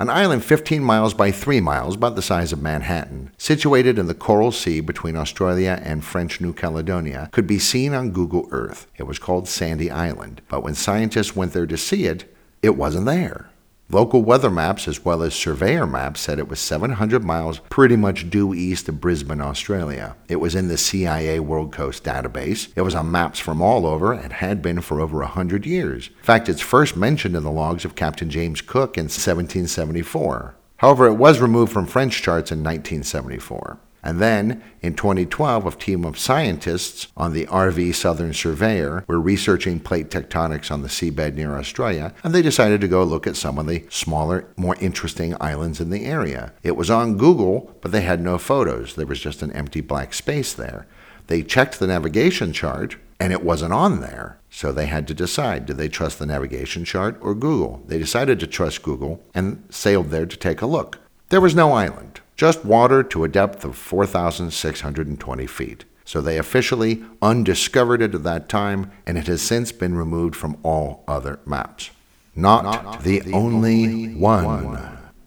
An 0.00 0.08
island 0.08 0.42
15 0.42 0.82
miles 0.82 1.12
by 1.12 1.30
3 1.30 1.60
miles, 1.60 1.94
about 1.94 2.16
the 2.16 2.22
size 2.22 2.54
of 2.54 2.62
Manhattan, 2.62 3.32
situated 3.36 3.98
in 3.98 4.06
the 4.06 4.14
Coral 4.14 4.50
Sea 4.50 4.80
between 4.80 5.14
Australia 5.14 5.78
and 5.84 6.02
French 6.02 6.40
New 6.40 6.54
Caledonia, 6.54 7.28
could 7.32 7.46
be 7.46 7.58
seen 7.58 7.92
on 7.92 8.10
Google 8.10 8.48
Earth. 8.50 8.86
It 8.96 9.02
was 9.02 9.18
called 9.18 9.46
Sandy 9.46 9.90
Island, 9.90 10.40
but 10.48 10.62
when 10.62 10.74
scientists 10.74 11.36
went 11.36 11.52
there 11.52 11.66
to 11.66 11.76
see 11.76 12.06
it, 12.06 12.34
it 12.62 12.76
wasn't 12.76 13.04
there. 13.04 13.49
Local 13.92 14.22
weather 14.22 14.50
maps, 14.50 14.86
as 14.86 15.04
well 15.04 15.20
as 15.20 15.34
surveyor 15.34 15.84
maps, 15.84 16.20
said 16.20 16.38
it 16.38 16.48
was 16.48 16.60
700 16.60 17.24
miles 17.24 17.58
pretty 17.70 17.96
much 17.96 18.30
due 18.30 18.54
east 18.54 18.88
of 18.88 19.00
Brisbane, 19.00 19.40
Australia. 19.40 20.14
It 20.28 20.36
was 20.36 20.54
in 20.54 20.68
the 20.68 20.78
CIA 20.78 21.40
World 21.40 21.72
Coast 21.72 22.04
database. 22.04 22.68
It 22.76 22.82
was 22.82 22.94
on 22.94 23.10
maps 23.10 23.40
from 23.40 23.60
all 23.60 23.86
over 23.86 24.12
and 24.12 24.32
had 24.32 24.62
been 24.62 24.80
for 24.80 25.00
over 25.00 25.18
100 25.18 25.66
years. 25.66 26.06
In 26.06 26.22
fact, 26.22 26.48
it's 26.48 26.60
first 26.60 26.96
mentioned 26.96 27.34
in 27.34 27.42
the 27.42 27.50
logs 27.50 27.84
of 27.84 27.96
Captain 27.96 28.30
James 28.30 28.60
Cook 28.60 28.96
in 28.96 29.06
1774. 29.06 30.54
However, 30.76 31.08
it 31.08 31.14
was 31.14 31.40
removed 31.40 31.72
from 31.72 31.86
French 31.86 32.22
charts 32.22 32.52
in 32.52 32.58
1974. 32.60 33.76
And 34.02 34.18
then, 34.18 34.62
in 34.80 34.94
2012, 34.94 35.66
a 35.66 35.70
team 35.72 36.04
of 36.04 36.18
scientists 36.18 37.08
on 37.16 37.32
the 37.32 37.46
RV 37.46 37.94
Southern 37.94 38.32
Surveyor 38.32 39.04
were 39.06 39.20
researching 39.20 39.78
plate 39.78 40.08
tectonics 40.10 40.70
on 40.70 40.82
the 40.82 40.88
seabed 40.88 41.34
near 41.34 41.56
Australia, 41.56 42.14
and 42.24 42.34
they 42.34 42.42
decided 42.42 42.80
to 42.80 42.88
go 42.88 43.04
look 43.04 43.26
at 43.26 43.36
some 43.36 43.58
of 43.58 43.66
the 43.66 43.84
smaller, 43.90 44.46
more 44.56 44.76
interesting 44.80 45.36
islands 45.40 45.80
in 45.80 45.90
the 45.90 46.06
area. 46.06 46.52
It 46.62 46.76
was 46.76 46.90
on 46.90 47.18
Google, 47.18 47.76
but 47.82 47.92
they 47.92 48.02
had 48.02 48.20
no 48.20 48.38
photos. 48.38 48.94
There 48.94 49.06
was 49.06 49.20
just 49.20 49.42
an 49.42 49.52
empty 49.52 49.82
black 49.82 50.14
space 50.14 50.54
there. 50.54 50.86
They 51.26 51.42
checked 51.42 51.78
the 51.78 51.86
navigation 51.86 52.52
chart, 52.52 52.96
and 53.20 53.32
it 53.32 53.44
wasn't 53.44 53.74
on 53.74 54.00
there. 54.00 54.38
So 54.48 54.72
they 54.72 54.86
had 54.86 55.06
to 55.08 55.14
decide 55.14 55.66
did 55.66 55.76
they 55.76 55.88
trust 55.88 56.18
the 56.18 56.26
navigation 56.26 56.84
chart 56.84 57.16
or 57.20 57.34
Google? 57.34 57.82
They 57.86 57.98
decided 57.98 58.40
to 58.40 58.46
trust 58.46 58.82
Google 58.82 59.22
and 59.34 59.62
sailed 59.70 60.10
there 60.10 60.26
to 60.26 60.36
take 60.36 60.62
a 60.62 60.66
look. 60.66 60.98
There 61.28 61.40
was 61.40 61.54
no 61.54 61.72
island 61.72 62.09
just 62.40 62.64
water 62.64 63.02
to 63.02 63.22
a 63.22 63.28
depth 63.28 63.66
of 63.66 63.76
4,620 63.76 65.46
feet. 65.46 65.84
So 66.06 66.22
they 66.22 66.38
officially 66.38 67.04
undiscovered 67.20 68.00
it 68.00 68.14
at 68.14 68.22
that 68.22 68.48
time, 68.48 68.90
and 69.04 69.18
it 69.18 69.26
has 69.26 69.42
since 69.42 69.72
been 69.72 69.94
removed 69.94 70.34
from 70.34 70.56
all 70.62 71.04
other 71.06 71.38
maps. 71.44 71.90
Not, 72.34 72.64
Not 72.64 73.02
the, 73.02 73.20
the, 73.20 73.34
only, 73.34 73.84
only 73.84 74.14
one. 74.14 74.64
one. 74.64 74.76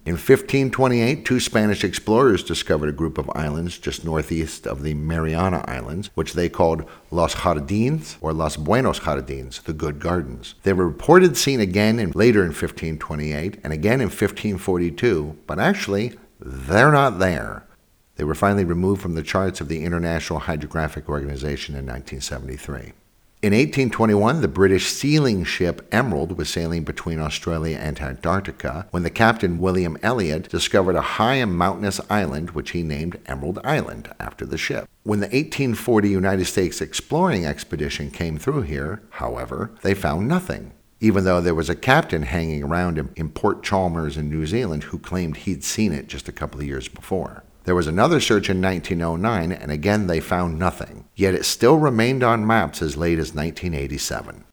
In 0.07 0.15
1528, 0.15 1.23
two 1.23 1.39
Spanish 1.39 1.83
explorers 1.83 2.43
discovered 2.43 2.89
a 2.89 2.91
group 2.91 3.19
of 3.19 3.29
islands 3.35 3.77
just 3.77 4.03
northeast 4.03 4.65
of 4.65 4.81
the 4.81 4.95
Mariana 4.95 5.63
Islands, 5.67 6.09
which 6.15 6.33
they 6.33 6.49
called 6.49 6.83
Los 7.11 7.35
Jardines 7.35 8.17
or 8.21 8.33
Los 8.33 8.57
Buenos 8.57 8.99
Jardines, 8.99 9.61
the 9.61 9.71
Good 9.71 9.99
Gardens. 9.99 10.55
They 10.63 10.73
were 10.73 10.87
reported 10.87 11.37
seen 11.37 11.59
again 11.59 11.99
in, 11.99 12.09
later 12.15 12.41
in 12.41 12.49
1528 12.49 13.59
and 13.63 13.71
again 13.71 14.01
in 14.01 14.07
1542, 14.07 15.37
but 15.45 15.59
actually 15.59 16.17
they're 16.43 16.91
not 16.91 17.19
there. 17.19 17.65
They 18.15 18.25
were 18.25 18.35
finally 18.35 18.65
removed 18.65 19.01
from 19.01 19.15
the 19.15 19.23
charts 19.23 19.61
of 19.61 19.69
the 19.69 19.83
International 19.83 20.39
Hydrographic 20.39 21.07
Organization 21.07 21.73
in 21.73 21.85
1973. 21.85 22.91
In 23.41 23.51
1821, 23.51 24.41
the 24.41 24.47
British 24.47 24.87
sealing 24.87 25.43
ship 25.43 25.87
Emerald 25.91 26.37
was 26.37 26.49
sailing 26.49 26.83
between 26.83 27.19
Australia 27.19 27.77
and 27.77 27.99
Antarctica 27.99 28.87
when 28.91 29.03
the 29.03 29.09
captain 29.09 29.57
William 29.57 29.97
Elliot 30.03 30.47
discovered 30.49 30.95
a 30.95 31.01
high 31.01 31.35
and 31.35 31.57
mountainous 31.57 31.99
island 32.09 32.51
which 32.51 32.71
he 32.71 32.83
named 32.83 33.19
Emerald 33.25 33.59
Island 33.63 34.13
after 34.19 34.45
the 34.45 34.57
ship. 34.57 34.87
When 35.03 35.19
the 35.19 35.27
1840 35.27 36.09
United 36.09 36.45
States 36.45 36.79
exploring 36.79 37.45
expedition 37.45 38.11
came 38.11 38.37
through 38.37 38.61
here, 38.61 39.01
however, 39.11 39.71
they 39.81 39.93
found 39.93 40.27
nothing 40.27 40.71
even 41.03 41.25
though 41.25 41.41
there 41.41 41.53
was 41.53 41.69
a 41.69 41.75
captain 41.75 42.21
hanging 42.21 42.63
around 42.63 42.97
in, 43.17 43.29
Port 43.29 43.61
Chalmers 43.61 44.15
in 44.15 44.29
New 44.29 44.45
Zealand 44.45 44.83
who 44.83 44.97
claimed 44.97 45.35
he'd 45.35 45.61
seen 45.61 45.91
it 45.91 46.07
just 46.07 46.29
a 46.29 46.31
couple 46.31 46.61
of 46.61 46.65
years 46.65 46.87
before. 46.87 47.43
There 47.65 47.75
was 47.75 47.87
another 47.87 48.21
search 48.21 48.49
in 48.49 48.61
1909, 48.61 49.51
and 49.51 49.69
again 49.69 50.07
they 50.07 50.21
found 50.21 50.57
nothing, 50.57 51.03
yet 51.13 51.33
it 51.33 51.43
still 51.43 51.77
remained 51.77 52.23
on 52.23 52.47
maps 52.47 52.81
as 52.81 52.95
late 52.95 53.19
as 53.19 53.33
1987. 53.35 54.45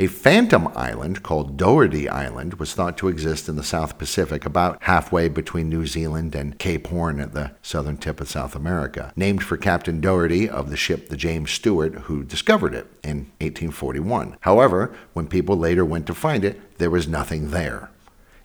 A 0.00 0.06
phantom 0.06 0.68
island 0.74 1.22
called 1.22 1.58
Doherty 1.58 2.08
Island 2.08 2.54
was 2.54 2.72
thought 2.72 2.96
to 2.96 3.08
exist 3.08 3.50
in 3.50 3.56
the 3.56 3.62
South 3.62 3.98
Pacific 3.98 4.46
about 4.46 4.78
halfway 4.84 5.28
between 5.28 5.68
New 5.68 5.84
Zealand 5.84 6.34
and 6.34 6.58
Cape 6.58 6.86
Horn 6.86 7.20
at 7.20 7.34
the 7.34 7.50
southern 7.60 7.98
tip 7.98 8.18
of 8.18 8.30
South 8.30 8.56
America, 8.56 9.12
named 9.14 9.42
for 9.42 9.58
Captain 9.58 10.00
Doherty 10.00 10.48
of 10.48 10.70
the 10.70 10.76
ship 10.78 11.10
the 11.10 11.18
James 11.18 11.50
Stewart, 11.50 11.92
who 12.04 12.24
discovered 12.24 12.72
it 12.72 12.86
in 13.04 13.30
1841. 13.42 14.38
However, 14.40 14.90
when 15.12 15.26
people 15.26 15.58
later 15.58 15.84
went 15.84 16.06
to 16.06 16.14
find 16.14 16.46
it, 16.46 16.78
there 16.78 16.88
was 16.88 17.06
nothing 17.06 17.50
there. 17.50 17.90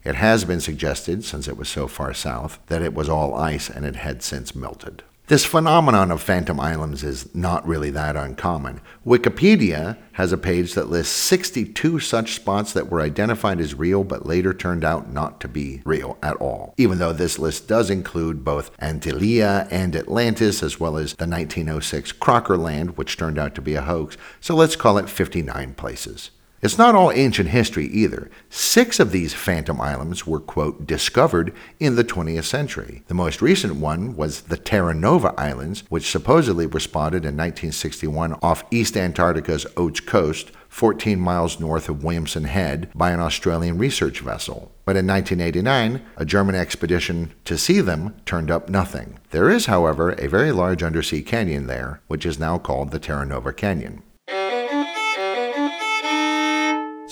It 0.04 0.16
has 0.16 0.44
been 0.44 0.60
suggested, 0.60 1.24
since 1.24 1.48
it 1.48 1.56
was 1.56 1.70
so 1.70 1.88
far 1.88 2.14
south, 2.14 2.60
that 2.68 2.82
it 2.82 2.94
was 2.94 3.08
all 3.08 3.34
ice 3.34 3.70
and 3.70 3.86
it 3.86 3.96
had 3.96 4.22
since 4.24 4.56
melted. 4.56 5.04
This 5.28 5.44
phenomenon 5.44 6.12
of 6.12 6.22
phantom 6.22 6.60
islands 6.60 7.04
is 7.04 7.34
not 7.34 7.68
really 7.68 7.90
that 7.90 8.16
uncommon. 8.16 8.80
Wikipedia 9.04 9.98
has 10.12 10.32
a 10.32 10.38
page 10.38 10.76
that 10.76 10.92
lists 10.92 11.16
62 11.16 12.00
such 12.00 12.36
spots 12.36 12.74
that 12.74 12.92
were 12.92 13.02
identified 13.02 13.60
as 13.60 13.74
real 13.74 14.04
but 14.04 14.28
later 14.28 14.54
turned 14.54 14.84
out 14.84 15.12
not 15.12 15.40
to 15.40 15.48
be 15.48 15.82
real 15.84 16.20
at 16.22 16.36
all, 16.36 16.76
even 16.78 17.00
though 17.00 17.12
this 17.12 17.40
list 17.40 17.68
does 17.68 17.90
include 17.90 18.46
both 18.46 18.78
Antillia 18.78 19.68
and 19.72 19.96
Atlantis, 19.96 20.62
as 20.62 20.80
well 20.80 20.96
as 20.96 21.16
the 21.16 21.26
1906 21.26 22.12
Crocker 22.12 22.56
Land, 22.56 22.96
which 22.96 23.18
turned 23.18 23.40
out 23.40 23.56
to 23.56 23.62
be 23.62 23.74
a 23.74 23.82
hoax, 23.82 24.18
so 24.40 24.56
let's 24.56 24.76
call 24.76 25.00
it 25.00 25.10
59 25.10 25.74
places. 25.74 26.30
It's 26.66 26.80
not 26.80 26.96
all 26.96 27.12
ancient 27.12 27.50
history 27.50 27.86
either. 27.90 28.32
Six 28.50 29.00
of 29.00 29.12
these 29.12 29.36
phantom 29.36 29.80
islands 29.80 30.26
were, 30.26 30.40
quote, 30.40 30.88
discovered 30.88 31.54
in 31.80 31.96
the 31.96 32.04
20th 32.04 32.46
century. 32.46 33.04
The 33.06 33.14
most 33.14 33.40
recent 33.40 33.76
one 33.76 34.16
was 34.16 34.42
the 34.42 34.58
Terra 34.58 34.96
Nova 34.96 35.40
Islands, 35.40 35.84
which 35.90 36.10
supposedly 36.10 36.66
were 36.66 36.80
spotted 36.80 37.18
in 37.18 37.38
1961 37.38 38.34
off 38.42 38.64
East 38.72 38.98
Antarctica's 38.98 39.68
Oates 39.78 40.00
Coast, 40.00 40.50
14 40.70 41.20
miles 41.20 41.60
north 41.60 41.88
of 41.88 42.04
Williamson 42.04 42.46
Head, 42.46 42.90
by 42.96 43.12
an 43.12 43.20
Australian 43.20 43.78
research 43.78 44.22
vessel. 44.22 44.72
But 44.86 44.98
in 44.98 45.06
1989, 45.06 46.04
a 46.18 46.26
German 46.26 46.56
expedition 46.56 47.32
to 47.46 47.60
see 47.60 47.80
them 47.80 48.16
turned 48.26 48.50
up 48.50 48.70
nothing. 48.70 49.20
There 49.30 49.52
is, 49.52 49.68
however, 49.68 50.14
a 50.14 50.28
very 50.28 50.52
large 50.52 50.82
undersea 50.82 51.22
canyon 51.22 51.68
there, 51.68 52.02
which 52.08 52.26
is 52.26 52.40
now 52.40 52.58
called 52.58 52.90
the 52.90 52.98
Terra 52.98 53.24
Nova 53.24 53.54
Canyon. 53.54 54.02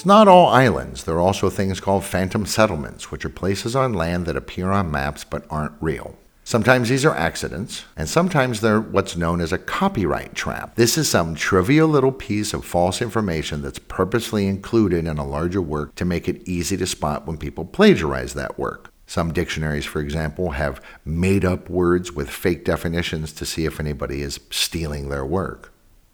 It's 0.03 0.07
not 0.09 0.27
all 0.27 0.47
islands. 0.47 1.05
There 1.05 1.15
are 1.15 1.21
also 1.21 1.49
things 1.49 1.79
called 1.79 2.03
phantom 2.03 2.45
settlements, 2.45 3.09
which 3.09 3.23
are 3.23 3.29
places 3.29 3.73
on 3.73 3.93
land 3.93 4.25
that 4.25 4.35
appear 4.35 4.69
on 4.69 4.91
maps 4.91 5.23
but 5.23 5.45
aren't 5.49 5.75
real. 5.79 6.17
Sometimes 6.43 6.89
these 6.89 7.05
are 7.05 7.15
accidents, 7.15 7.85
and 7.95 8.09
sometimes 8.09 8.59
they're 8.59 8.81
what's 8.81 9.15
known 9.15 9.39
as 9.39 9.53
a 9.53 9.57
copyright 9.57 10.35
trap. 10.35 10.75
This 10.75 10.97
is 10.97 11.09
some 11.09 11.35
trivial 11.35 11.87
little 11.87 12.11
piece 12.11 12.53
of 12.53 12.65
false 12.65 13.01
information 13.01 13.61
that's 13.61 13.79
purposely 13.79 14.45
included 14.47 15.07
in 15.07 15.17
a 15.17 15.25
larger 15.25 15.61
work 15.61 15.95
to 15.95 16.03
make 16.03 16.27
it 16.27 16.45
easy 16.45 16.75
to 16.75 16.85
spot 16.85 17.25
when 17.25 17.37
people 17.37 17.63
plagiarize 17.63 18.33
that 18.33 18.59
work. 18.59 18.91
Some 19.07 19.31
dictionaries, 19.31 19.85
for 19.85 20.01
example, 20.01 20.49
have 20.49 20.81
made 21.05 21.45
up 21.45 21.69
words 21.69 22.11
with 22.11 22.29
fake 22.29 22.65
definitions 22.65 23.31
to 23.31 23.45
see 23.45 23.63
if 23.63 23.79
anybody 23.79 24.21
is 24.21 24.41
stealing 24.49 25.07
their 25.07 25.25
work. 25.25 25.72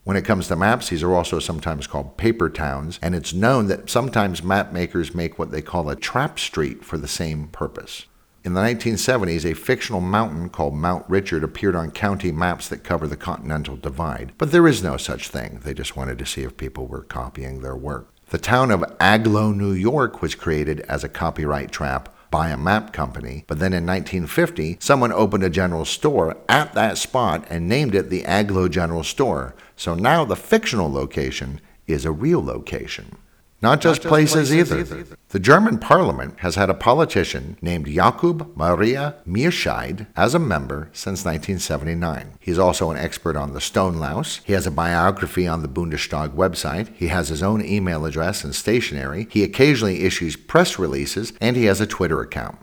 When 0.10 0.18
it 0.18 0.26
comes 0.26 0.48
to 0.48 0.56
maps, 0.56 0.90
these 0.90 1.04
are 1.04 1.14
also 1.14 1.38
sometimes 1.38 1.86
called 1.86 2.18
paper 2.18 2.50
towns, 2.50 2.98
and 3.00 3.14
it's 3.14 3.32
known 3.32 3.68
that 3.68 3.92
sometimes 3.92 4.42
map 4.42 4.74
makers 4.74 5.14
make 5.14 5.38
what 5.38 5.52
they 5.52 5.62
call 5.62 5.88
a 5.88 5.96
trap 5.96 6.40
street 6.40 6.84
for 6.84 6.98
the 6.98 7.08
same 7.08 7.48
purpose. 7.50 8.08
In 8.44 8.56
the 8.56 8.62
1970s, 8.62 9.46
a 9.46 9.54
fictional 9.54 10.02
mountain 10.02 10.50
called 10.50 10.74
Mount 10.74 11.06
Richard 11.08 11.44
appeared 11.44 11.76
on 11.76 11.92
county 11.92 12.32
maps 12.32 12.68
that 12.70 12.84
cover 12.84 13.08
the 13.08 13.16
Continental 13.16 13.76
Divide, 13.76 14.32
but 14.40 14.52
there 14.52 14.68
is 14.68 14.82
no 14.82 14.98
such 14.98 15.28
thing. 15.28 15.60
They 15.64 15.76
just 15.76 15.96
wanted 15.96 16.18
to 16.18 16.26
see 16.26 16.42
if 16.42 16.58
people 16.58 16.88
were 16.88 17.04
copying 17.04 17.62
their 17.62 17.76
work. 17.78 18.08
The 18.30 18.40
town 18.40 18.72
of 18.72 18.82
Agloe, 18.98 19.56
New 19.56 19.74
York 19.74 20.24
was 20.24 20.34
created 20.34 20.80
as 20.90 21.04
a 21.04 21.10
copyright 21.10 21.72
trap 21.72 22.16
by 22.32 22.50
a 22.50 22.58
map 22.58 22.94
company. 22.94 23.44
But 23.48 23.60
then 23.60 23.74
in 23.74 23.86
1950, 23.86 24.78
someone 24.80 25.12
opened 25.12 25.44
a 25.44 25.50
general 25.50 25.86
store 25.86 26.38
at 26.48 26.74
that 26.74 26.98
spot 26.98 27.46
and 27.50 27.68
named 27.68 27.96
it 27.96 28.10
the 28.10 28.24
Agloe 28.24 28.70
General 28.70 29.04
Store. 29.04 29.56
So 29.80 29.96
now 29.96 30.26
the 30.26 30.36
fictional 30.36 30.92
location 30.92 31.62
is 31.88 32.04
a 32.04 32.12
real 32.12 32.44
location. 32.44 33.16
Not 33.62 33.80
just, 33.80 34.04
Not 34.04 34.04
just 34.04 34.08
places, 34.10 34.50
places 34.50 34.74
either. 34.74 35.00
either. 35.00 35.18
The 35.30 35.40
German 35.40 35.78
parliament 35.78 36.40
has 36.40 36.56
had 36.56 36.70
a 36.70 36.74
politician 36.74 37.58
named 37.62 37.88
Jakob 37.88 38.52
Maria 38.58 39.16
Mierscheid 39.26 40.08
as 40.18 40.36
a 40.36 40.40
member 40.40 40.90
since 40.92 41.24
1979. 41.24 42.34
He's 42.42 42.60
also 42.60 42.92
an 42.92 42.98
expert 42.98 43.38
on 43.38 43.54
the 43.54 43.62
stone 43.62 43.96
louse. 43.96 44.42
He 44.44 44.52
has 44.52 44.68
a 44.68 44.72
biography 44.72 45.48
on 45.48 45.62
the 45.62 45.70
Bundestag 45.70 46.36
website. 46.36 46.94
He 46.94 47.08
has 47.08 47.30
his 47.30 47.42
own 47.42 47.64
email 47.64 48.06
address 48.06 48.44
and 48.44 48.54
stationery. 48.54 49.30
He 49.32 49.44
occasionally 49.46 50.04
issues 50.04 50.36
press 50.36 50.78
releases, 50.78 51.32
and 51.40 51.56
he 51.56 51.66
has 51.66 51.80
a 51.80 51.88
Twitter 51.88 52.20
account. 52.20 52.58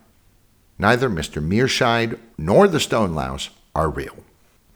Neither 0.79 1.09
Mr. 1.09 1.43
Mierscheid 1.43 2.19
nor 2.37 2.69
the 2.69 2.81
stone 2.81 3.15
louse 3.15 3.49
are 3.75 3.89
real. 3.89 4.17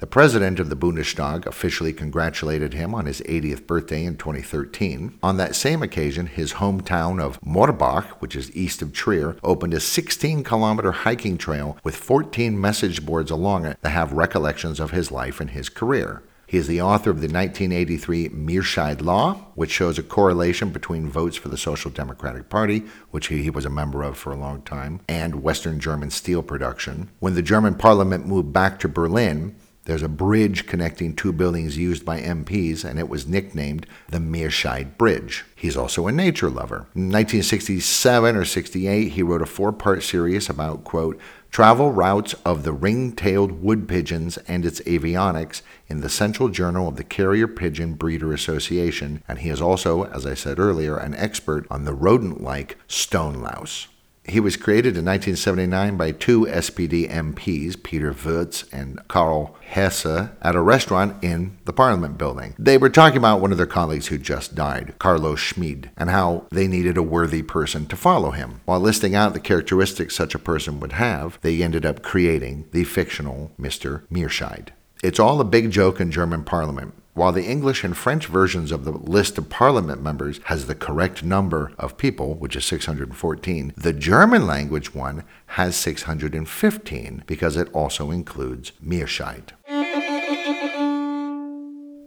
The 0.01 0.07
president 0.07 0.59
of 0.59 0.71
the 0.71 0.77
Bundestag 0.77 1.45
officially 1.45 1.93
congratulated 1.93 2.73
him 2.73 2.95
on 2.95 3.05
his 3.05 3.21
80th 3.21 3.67
birthday 3.67 4.07
in 4.07 4.17
2013. 4.17 5.19
On 5.23 5.37
that 5.37 5.55
same 5.55 5.83
occasion, 5.83 6.25
his 6.25 6.55
hometown 6.55 7.21
of 7.21 7.39
Morbach, 7.43 8.07
which 8.13 8.35
is 8.35 8.57
east 8.57 8.81
of 8.81 8.95
Trier, 8.95 9.37
opened 9.43 9.75
a 9.75 9.81
16 9.81 10.43
kilometer 10.43 10.91
hiking 10.91 11.37
trail 11.37 11.77
with 11.85 11.97
14 11.97 12.59
message 12.59 13.05
boards 13.05 13.31
along 13.31 13.67
it 13.67 13.77
that 13.83 13.91
have 13.91 14.15
recollections 14.15 14.81
of 14.81 14.93
his 14.93 15.11
life 15.11 15.39
and 15.39 15.51
his 15.51 15.69
career. 15.69 16.23
He 16.47 16.57
is 16.57 16.67
the 16.67 16.81
author 16.81 17.11
of 17.11 17.21
the 17.21 17.29
1983 17.29 18.31
Mierscheid 18.31 19.03
Law, 19.03 19.35
which 19.55 19.71
shows 19.71 19.99
a 19.99 20.03
correlation 20.03 20.71
between 20.71 21.11
votes 21.11 21.37
for 21.37 21.51
the 21.51 21.59
Social 21.59 21.91
Democratic 21.91 22.49
Party, 22.49 22.85
which 23.11 23.27
he 23.27 23.51
was 23.51 23.67
a 23.67 23.71
member 23.71 24.03
of 24.03 24.17
for 24.17 24.33
a 24.33 24.37
long 24.37 24.63
time, 24.63 25.01
and 25.07 25.43
Western 25.43 25.79
German 25.79 26.09
steel 26.09 26.43
production. 26.43 27.11
When 27.19 27.35
the 27.35 27.43
German 27.43 27.75
parliament 27.75 28.27
moved 28.27 28.53
back 28.53 28.81
to 28.81 28.89
Berlin, 28.89 29.55
there's 29.91 30.03
a 30.05 30.09
bridge 30.09 30.69
connecting 30.69 31.17
two 31.17 31.33
buildings 31.33 31.77
used 31.77 32.05
by 32.05 32.21
MPs, 32.21 32.85
and 32.85 32.97
it 32.97 33.09
was 33.09 33.27
nicknamed 33.27 33.89
the 34.09 34.19
Mierscheid 34.21 34.97
Bridge. 34.97 35.45
He's 35.57 35.77
also 35.77 36.07
a 36.07 36.13
nature 36.13 36.49
lover. 36.49 36.87
In 36.95 37.11
1967 37.11 38.37
or 38.37 38.45
68, 38.45 39.09
he 39.09 39.23
wrote 39.25 39.43
a 39.43 39.47
four 39.47 39.73
part 39.73 40.05
series 40.05 40.49
about, 40.49 40.85
quote, 40.85 41.19
travel 41.51 41.91
routes 41.91 42.35
of 42.45 42.63
the 42.63 42.73
ring 42.73 43.11
tailed 43.11 43.61
wood 43.61 43.89
pigeons 43.89 44.37
and 44.47 44.65
its 44.65 44.81
avionics 44.83 45.61
in 45.89 46.03
the 46.03 46.09
Central 46.09 46.51
Journal 46.51 46.87
of 46.87 46.95
the 46.95 47.03
Carrier 47.03 47.49
Pigeon 47.49 47.95
Breeder 47.95 48.33
Association, 48.33 49.25
and 49.27 49.41
he 49.41 49.51
is 49.51 49.61
also, 49.61 50.05
as 50.05 50.25
I 50.25 50.35
said 50.35 50.61
earlier, 50.61 50.99
an 50.99 51.17
expert 51.17 51.67
on 51.69 51.85
the 51.85 51.95
rodent 51.95 52.41
like 52.41 52.77
stone 52.87 53.43
louse. 53.43 53.89
He 54.25 54.39
was 54.39 54.57
created 54.57 54.97
in 54.97 55.05
1979 55.05 55.97
by 55.97 56.13
two 56.13 56.47
SPD 56.47 57.11
MPs, 57.11 57.83
Peter 57.83 58.13
Würtz 58.13 58.71
and 58.73 59.01
Karl 59.09 59.57
Haehser, 59.73 60.33
at 60.43 60.55
a 60.55 60.61
restaurant 60.61 61.23
in 61.25 61.59
the 61.65 61.73
Parliament 61.73 62.19
building. 62.19 62.55
They 62.59 62.79
were 62.79 62.91
talking 62.91 63.17
about 63.17 63.41
one 63.41 63.51
of 63.51 63.57
their 63.57 63.67
colleagues 63.67 64.09
who 64.09 64.19
just 64.19 64.55
died, 64.55 64.95
Carlos 64.99 65.41
Schmid, 65.41 65.91
and 65.97 66.11
how 66.11 66.47
they 66.51 66.69
needed 66.69 66.97
a 66.97 67.03
worthy 67.03 67.43
person 67.43 67.87
to 67.87 67.97
follow 67.97 68.31
him. 68.31 68.61
While 68.67 68.81
listing 68.81 69.15
out 69.15 69.33
the 69.33 69.41
characteristics 69.41 70.15
such 70.15 70.35
a 70.35 70.39
person 70.39 70.81
would 70.81 70.93
have, 70.93 71.39
they 71.41 71.63
ended 71.63 71.87
up 71.87 72.03
creating 72.03 72.69
the 72.73 72.85
fictional 72.85 73.53
Mr. 73.59 74.07
Mierscheid. 74.09 74.69
It's 75.03 75.19
all 75.19 75.41
a 75.41 75.45
big 75.45 75.71
joke 75.71 75.99
in 75.99 76.11
German 76.11 76.45
Parliament. 76.45 76.95
While 77.21 77.33
the 77.33 77.45
English 77.45 77.85
and 77.85 77.95
French 77.95 78.29
versions 78.29 78.73
of 78.73 78.87
the 78.87 78.93
list 78.93 79.37
of 79.37 79.51
parliament 79.51 80.03
members 80.03 80.41
has 80.45 80.65
the 80.65 80.75
correct 80.75 81.23
number 81.23 81.71
of 81.79 81.99
people, 81.99 82.33
which 82.37 82.57
is 82.57 82.65
614, 82.65 83.75
the 83.77 83.93
German 83.93 84.47
language 84.47 84.95
one 84.95 85.25
has 85.49 85.77
615 85.77 87.25
because 87.27 87.59
it 87.59 87.69
also 87.75 88.11
includes 88.11 88.73
Mierscheid. 88.83 89.51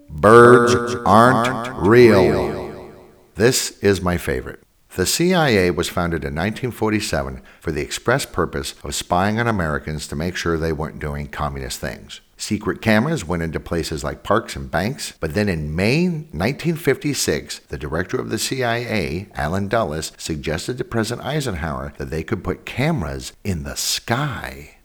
Birds 0.10 0.96
aren't 1.06 1.72
real. 1.78 2.92
This 3.36 3.78
is 3.84 4.02
my 4.02 4.18
favorite. 4.18 4.64
The 4.96 5.06
CIA 5.06 5.70
was 5.70 5.90
founded 5.90 6.24
in 6.24 6.34
1947 6.34 7.44
for 7.60 7.72
the 7.72 7.82
express 7.82 8.26
purpose 8.26 8.74
of 8.84 8.96
spying 8.96 9.40
on 9.40 9.48
Americans 9.48 10.08
to 10.08 10.16
make 10.16 10.36
sure 10.36 10.58
they 10.58 10.74
weren't 10.74 10.98
doing 10.98 11.28
communist 11.28 11.80
things. 11.80 12.22
Secret 12.38 12.82
cameras 12.82 13.26
went 13.26 13.44
into 13.44 13.60
places 13.60 14.04
like 14.04 14.24
parks 14.24 14.56
and 14.56 14.70
banks, 14.70 15.14
but 15.20 15.34
then 15.34 15.48
in 15.48 15.76
May 15.76 16.08
1956, 16.08 17.60
the 17.60 17.78
director 17.78 18.20
of 18.20 18.30
the 18.30 18.40
CIA, 18.40 19.30
Allen 19.36 19.68
Dulles, 19.68 20.12
suggested 20.18 20.78
to 20.78 20.84
President 20.84 21.26
Eisenhower 21.26 21.94
that 21.98 22.10
they 22.10 22.24
could 22.24 22.44
put 22.44 22.66
cameras 22.66 23.34
in 23.44 23.64
the 23.64 23.76
sky. 23.76 24.78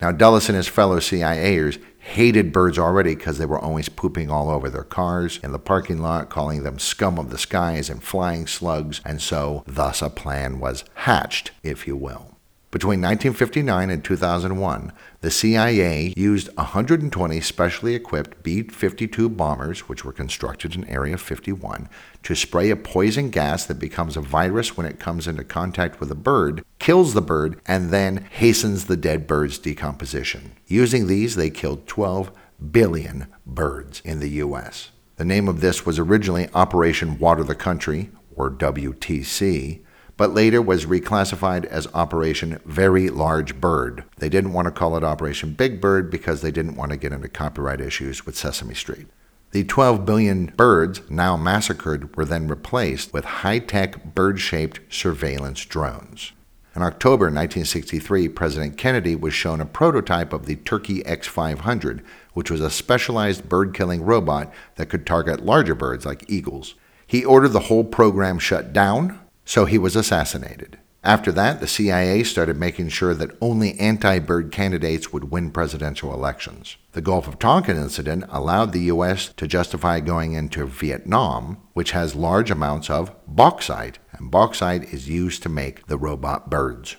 Now, 0.00 0.12
Dulles 0.12 0.48
and 0.48 0.56
his 0.56 0.68
fellow 0.68 0.98
CIAers 0.98 1.80
hated 1.98 2.52
birds 2.52 2.78
already 2.78 3.14
because 3.14 3.38
they 3.38 3.46
were 3.46 3.58
always 3.58 3.88
pooping 3.88 4.30
all 4.30 4.48
over 4.48 4.70
their 4.70 4.84
cars 4.84 5.40
in 5.42 5.52
the 5.52 5.58
parking 5.58 5.98
lot, 5.98 6.28
calling 6.28 6.62
them 6.62 6.78
scum 6.78 7.18
of 7.18 7.30
the 7.30 7.38
skies 7.38 7.90
and 7.90 8.02
flying 8.02 8.46
slugs, 8.46 9.00
and 9.04 9.20
so 9.20 9.64
thus 9.66 10.02
a 10.02 10.10
plan 10.10 10.60
was 10.60 10.84
hatched, 10.94 11.50
if 11.62 11.86
you 11.86 11.96
will. 11.96 12.35
Between 12.72 13.00
1959 13.00 13.90
and 13.90 14.04
2001, 14.04 14.92
the 15.20 15.30
CIA 15.30 16.12
used 16.16 16.48
120 16.56 17.40
specially 17.40 17.94
equipped 17.94 18.42
B 18.42 18.64
52 18.64 19.28
bombers, 19.28 19.88
which 19.88 20.04
were 20.04 20.12
constructed 20.12 20.74
in 20.74 20.84
Area 20.88 21.16
51, 21.16 21.88
to 22.24 22.34
spray 22.34 22.70
a 22.70 22.76
poison 22.76 23.30
gas 23.30 23.64
that 23.66 23.78
becomes 23.78 24.16
a 24.16 24.20
virus 24.20 24.76
when 24.76 24.84
it 24.84 24.98
comes 24.98 25.28
into 25.28 25.44
contact 25.44 26.00
with 26.00 26.10
a 26.10 26.16
bird, 26.16 26.64
kills 26.80 27.14
the 27.14 27.22
bird, 27.22 27.60
and 27.66 27.90
then 27.90 28.26
hastens 28.32 28.86
the 28.86 28.96
dead 28.96 29.28
bird's 29.28 29.58
decomposition. 29.58 30.50
Using 30.66 31.06
these, 31.06 31.36
they 31.36 31.50
killed 31.50 31.86
12 31.86 32.32
billion 32.72 33.28
birds 33.46 34.02
in 34.04 34.18
the 34.18 34.30
U.S. 34.30 34.90
The 35.16 35.24
name 35.24 35.46
of 35.46 35.60
this 35.60 35.86
was 35.86 36.00
originally 36.00 36.48
Operation 36.52 37.18
Water 37.20 37.44
the 37.44 37.54
Country, 37.54 38.10
or 38.34 38.50
WTC, 38.50 39.82
but 40.16 40.32
later 40.32 40.62
was 40.62 40.86
reclassified 40.86 41.64
as 41.66 41.86
Operation 41.94 42.60
Very 42.64 43.08
Large 43.10 43.60
Bird. 43.60 44.04
They 44.16 44.28
didn't 44.28 44.52
want 44.52 44.66
to 44.66 44.72
call 44.72 44.96
it 44.96 45.04
Operation 45.04 45.52
Big 45.52 45.80
Bird 45.80 46.10
because 46.10 46.40
they 46.40 46.50
didn't 46.50 46.76
want 46.76 46.90
to 46.90 46.96
get 46.96 47.12
into 47.12 47.28
copyright 47.28 47.80
issues 47.80 48.24
with 48.24 48.36
Sesame 48.36 48.74
Street. 48.74 49.06
The 49.52 49.64
12 49.64 50.04
billion 50.04 50.46
birds 50.46 51.00
now 51.08 51.36
massacred 51.36 52.16
were 52.16 52.24
then 52.24 52.48
replaced 52.48 53.12
with 53.12 53.24
high 53.24 53.58
tech 53.58 54.14
bird 54.14 54.40
shaped 54.40 54.80
surveillance 54.90 55.64
drones. 55.64 56.32
In 56.74 56.82
October 56.82 57.26
1963, 57.26 58.28
President 58.28 58.76
Kennedy 58.76 59.16
was 59.16 59.32
shown 59.32 59.62
a 59.62 59.66
prototype 59.66 60.34
of 60.34 60.44
the 60.44 60.56
Turkey 60.56 61.04
X 61.06 61.26
500, 61.26 62.04
which 62.34 62.50
was 62.50 62.60
a 62.60 62.68
specialized 62.68 63.48
bird 63.48 63.72
killing 63.72 64.02
robot 64.02 64.52
that 64.74 64.90
could 64.90 65.06
target 65.06 65.42
larger 65.42 65.74
birds 65.74 66.04
like 66.04 66.28
eagles. 66.28 66.74
He 67.06 67.24
ordered 67.24 67.50
the 67.50 67.60
whole 67.60 67.84
program 67.84 68.38
shut 68.38 68.74
down, 68.74 69.18
so 69.46 69.64
he 69.64 69.78
was 69.78 69.96
assassinated. 69.96 70.78
After 71.02 71.30
that, 71.32 71.60
the 71.60 71.68
CIA 71.68 72.24
started 72.24 72.56
making 72.56 72.88
sure 72.88 73.14
that 73.14 73.36
only 73.40 73.78
anti 73.78 74.18
bird 74.18 74.50
candidates 74.50 75.12
would 75.12 75.30
win 75.30 75.52
presidential 75.52 76.12
elections. 76.12 76.76
The 76.92 77.00
Gulf 77.00 77.28
of 77.28 77.38
Tonkin 77.38 77.76
incident 77.76 78.24
allowed 78.28 78.72
the 78.72 78.90
U.S. 78.92 79.32
to 79.36 79.46
justify 79.46 80.00
going 80.00 80.32
into 80.32 80.66
Vietnam, 80.66 81.58
which 81.74 81.92
has 81.92 82.16
large 82.16 82.50
amounts 82.50 82.90
of 82.90 83.12
bauxite, 83.24 84.00
and 84.12 84.32
bauxite 84.32 84.92
is 84.92 85.08
used 85.08 85.44
to 85.44 85.48
make 85.48 85.86
the 85.86 85.96
robot 85.96 86.50
birds. 86.50 86.96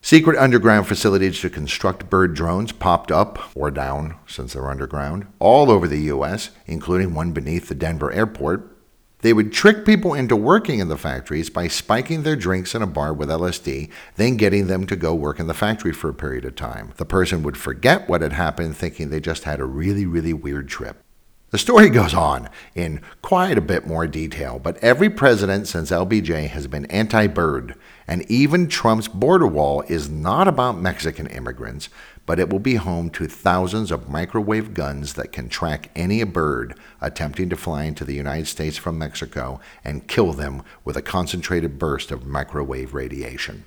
Secret 0.00 0.38
underground 0.38 0.86
facilities 0.88 1.40
to 1.40 1.50
construct 1.50 2.08
bird 2.08 2.32
drones 2.32 2.72
popped 2.72 3.12
up, 3.12 3.54
or 3.54 3.70
down 3.70 4.16
since 4.26 4.54
they're 4.54 4.70
underground, 4.70 5.26
all 5.38 5.70
over 5.70 5.86
the 5.86 6.00
U.S., 6.04 6.48
including 6.64 7.12
one 7.12 7.32
beneath 7.32 7.68
the 7.68 7.74
Denver 7.74 8.10
airport, 8.10 8.79
they 9.22 9.32
would 9.32 9.52
trick 9.52 9.84
people 9.84 10.14
into 10.14 10.36
working 10.36 10.78
in 10.78 10.88
the 10.88 10.96
factories 10.96 11.50
by 11.50 11.68
spiking 11.68 12.22
their 12.22 12.36
drinks 12.36 12.74
in 12.74 12.82
a 12.82 12.86
bar 12.86 13.12
with 13.12 13.28
LSD, 13.28 13.90
then 14.16 14.36
getting 14.36 14.66
them 14.66 14.86
to 14.86 14.96
go 14.96 15.14
work 15.14 15.38
in 15.38 15.46
the 15.46 15.54
factory 15.54 15.92
for 15.92 16.08
a 16.08 16.14
period 16.14 16.44
of 16.44 16.56
time. 16.56 16.92
The 16.96 17.04
person 17.04 17.42
would 17.42 17.56
forget 17.56 18.08
what 18.08 18.22
had 18.22 18.32
happened, 18.32 18.76
thinking 18.76 19.10
they 19.10 19.20
just 19.20 19.44
had 19.44 19.60
a 19.60 19.64
really, 19.64 20.06
really 20.06 20.32
weird 20.32 20.68
trip. 20.68 21.02
The 21.50 21.58
story 21.58 21.90
goes 21.90 22.14
on 22.14 22.48
in 22.74 23.02
quite 23.22 23.58
a 23.58 23.62
bit 23.62 23.86
more 23.86 24.06
detail, 24.06 24.58
but 24.58 24.78
every 24.78 25.10
president 25.10 25.68
since 25.68 25.90
LBJ 25.90 26.48
has 26.48 26.66
been 26.66 26.86
anti 26.86 27.26
bird, 27.26 27.74
and 28.06 28.28
even 28.30 28.68
Trump's 28.68 29.08
border 29.08 29.46
wall 29.46 29.82
is 29.88 30.08
not 30.08 30.48
about 30.48 30.78
Mexican 30.78 31.26
immigrants, 31.26 31.88
but 32.30 32.38
it 32.38 32.48
will 32.48 32.60
be 32.60 32.76
home 32.76 33.10
to 33.10 33.26
thousands 33.26 33.90
of 33.90 34.08
microwave 34.08 34.72
guns 34.72 35.14
that 35.14 35.32
can 35.32 35.48
track 35.48 35.90
any 35.96 36.22
bird 36.22 36.76
attempting 37.00 37.48
to 37.48 37.56
fly 37.56 37.82
into 37.82 38.04
the 38.04 38.14
United 38.14 38.46
States 38.46 38.76
from 38.76 38.96
Mexico 38.96 39.58
and 39.82 40.06
kill 40.06 40.32
them 40.32 40.62
with 40.84 40.96
a 40.96 41.02
concentrated 41.02 41.76
burst 41.76 42.12
of 42.12 42.28
microwave 42.28 42.94
radiation. 42.94 43.64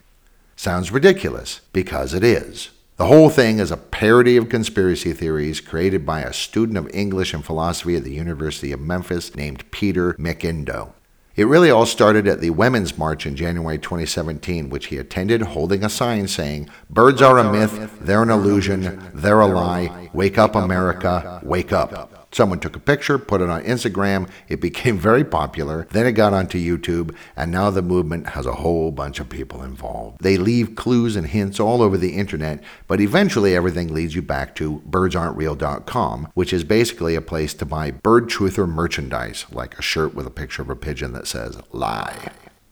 Sounds 0.55 0.91
ridiculous, 0.91 1.59
because 1.73 2.13
it 2.13 2.23
is. 2.23 2.69
The 2.95 3.07
whole 3.07 3.29
thing 3.29 3.59
is 3.59 3.69
a 3.69 3.75
parody 3.75 4.37
of 4.37 4.47
conspiracy 4.47 5.11
theories 5.11 5.59
created 5.59 6.05
by 6.05 6.21
a 6.21 6.31
student 6.31 6.77
of 6.77 6.89
English 6.93 7.33
and 7.33 7.43
philosophy 7.43 7.97
at 7.97 8.05
the 8.05 8.13
University 8.13 8.71
of 8.71 8.79
Memphis 8.79 9.35
named 9.35 9.69
Peter 9.71 10.13
McIndoe. 10.13 10.93
It 11.35 11.45
really 11.45 11.71
all 11.71 11.87
started 11.87 12.27
at 12.27 12.41
the 12.41 12.51
Women's 12.51 12.95
March 12.95 13.25
in 13.25 13.35
January 13.35 13.79
2017, 13.79 14.69
which 14.69 14.87
he 14.87 14.97
attended 14.99 15.41
holding 15.41 15.83
a 15.83 15.89
sign 15.89 16.27
saying, 16.27 16.69
Birds 16.91 17.23
are 17.23 17.39
a 17.39 17.51
myth, 17.51 17.97
they're 18.01 18.21
an 18.21 18.29
illusion, 18.29 19.01
they're 19.15 19.39
a 19.39 19.47
lie, 19.47 20.11
wake 20.13 20.37
up, 20.37 20.53
America, 20.53 21.39
wake 21.43 21.73
up. 21.73 22.12
Someone 22.33 22.59
took 22.59 22.75
a 22.75 22.79
picture, 22.79 23.19
put 23.19 23.41
it 23.41 23.49
on 23.49 23.63
Instagram. 23.63 24.27
It 24.47 24.59
became 24.59 24.97
very 24.97 25.23
popular. 25.23 25.87
Then 25.91 26.07
it 26.07 26.13
got 26.13 26.33
onto 26.33 26.57
YouTube, 26.57 27.15
and 27.35 27.51
now 27.51 27.69
the 27.69 27.83
movement 27.83 28.29
has 28.29 28.47
a 28.47 28.55
whole 28.55 28.91
bunch 28.91 29.19
of 29.19 29.29
people 29.29 29.61
involved. 29.61 30.21
They 30.21 30.37
leave 30.37 30.75
clues 30.75 31.15
and 31.15 31.27
hints 31.27 31.59
all 31.59 31.81
over 31.81 31.95
the 31.95 32.15
internet, 32.15 32.63
but 32.87 32.99
eventually 32.99 33.55
everything 33.55 33.93
leads 33.93 34.15
you 34.15 34.23
back 34.23 34.55
to 34.55 34.81
birdsaren'treal.com, 34.89 36.29
which 36.33 36.53
is 36.53 36.63
basically 36.63 37.13
a 37.13 37.21
place 37.21 37.53
to 37.53 37.65
buy 37.65 37.91
bird 37.91 38.29
truther 38.29 38.67
merchandise, 38.67 39.45
like 39.51 39.77
a 39.77 39.83
shirt 39.83 40.15
with 40.15 40.25
a 40.25 40.31
picture 40.31 40.63
of 40.63 40.69
a 40.69 40.75
pigeon 40.75 41.13
that 41.13 41.27
says 41.27 41.61
lie. 41.71 42.31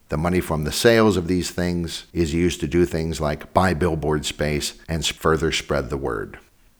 The 0.09 0.17
money 0.17 0.41
from 0.41 0.63
the 0.63 0.73
sales 0.73 1.15
of 1.15 1.27
these 1.27 1.51
things 1.51 2.05
is 2.11 2.33
used 2.33 2.59
to 2.61 2.67
do 2.67 2.85
things 2.85 3.21
like 3.21 3.53
buy 3.53 3.73
billboard 3.73 4.25
space 4.25 4.73
and 4.89 5.05
further 5.05 5.51
spread 5.51 5.89
the 5.89 5.97
word. 5.97 6.37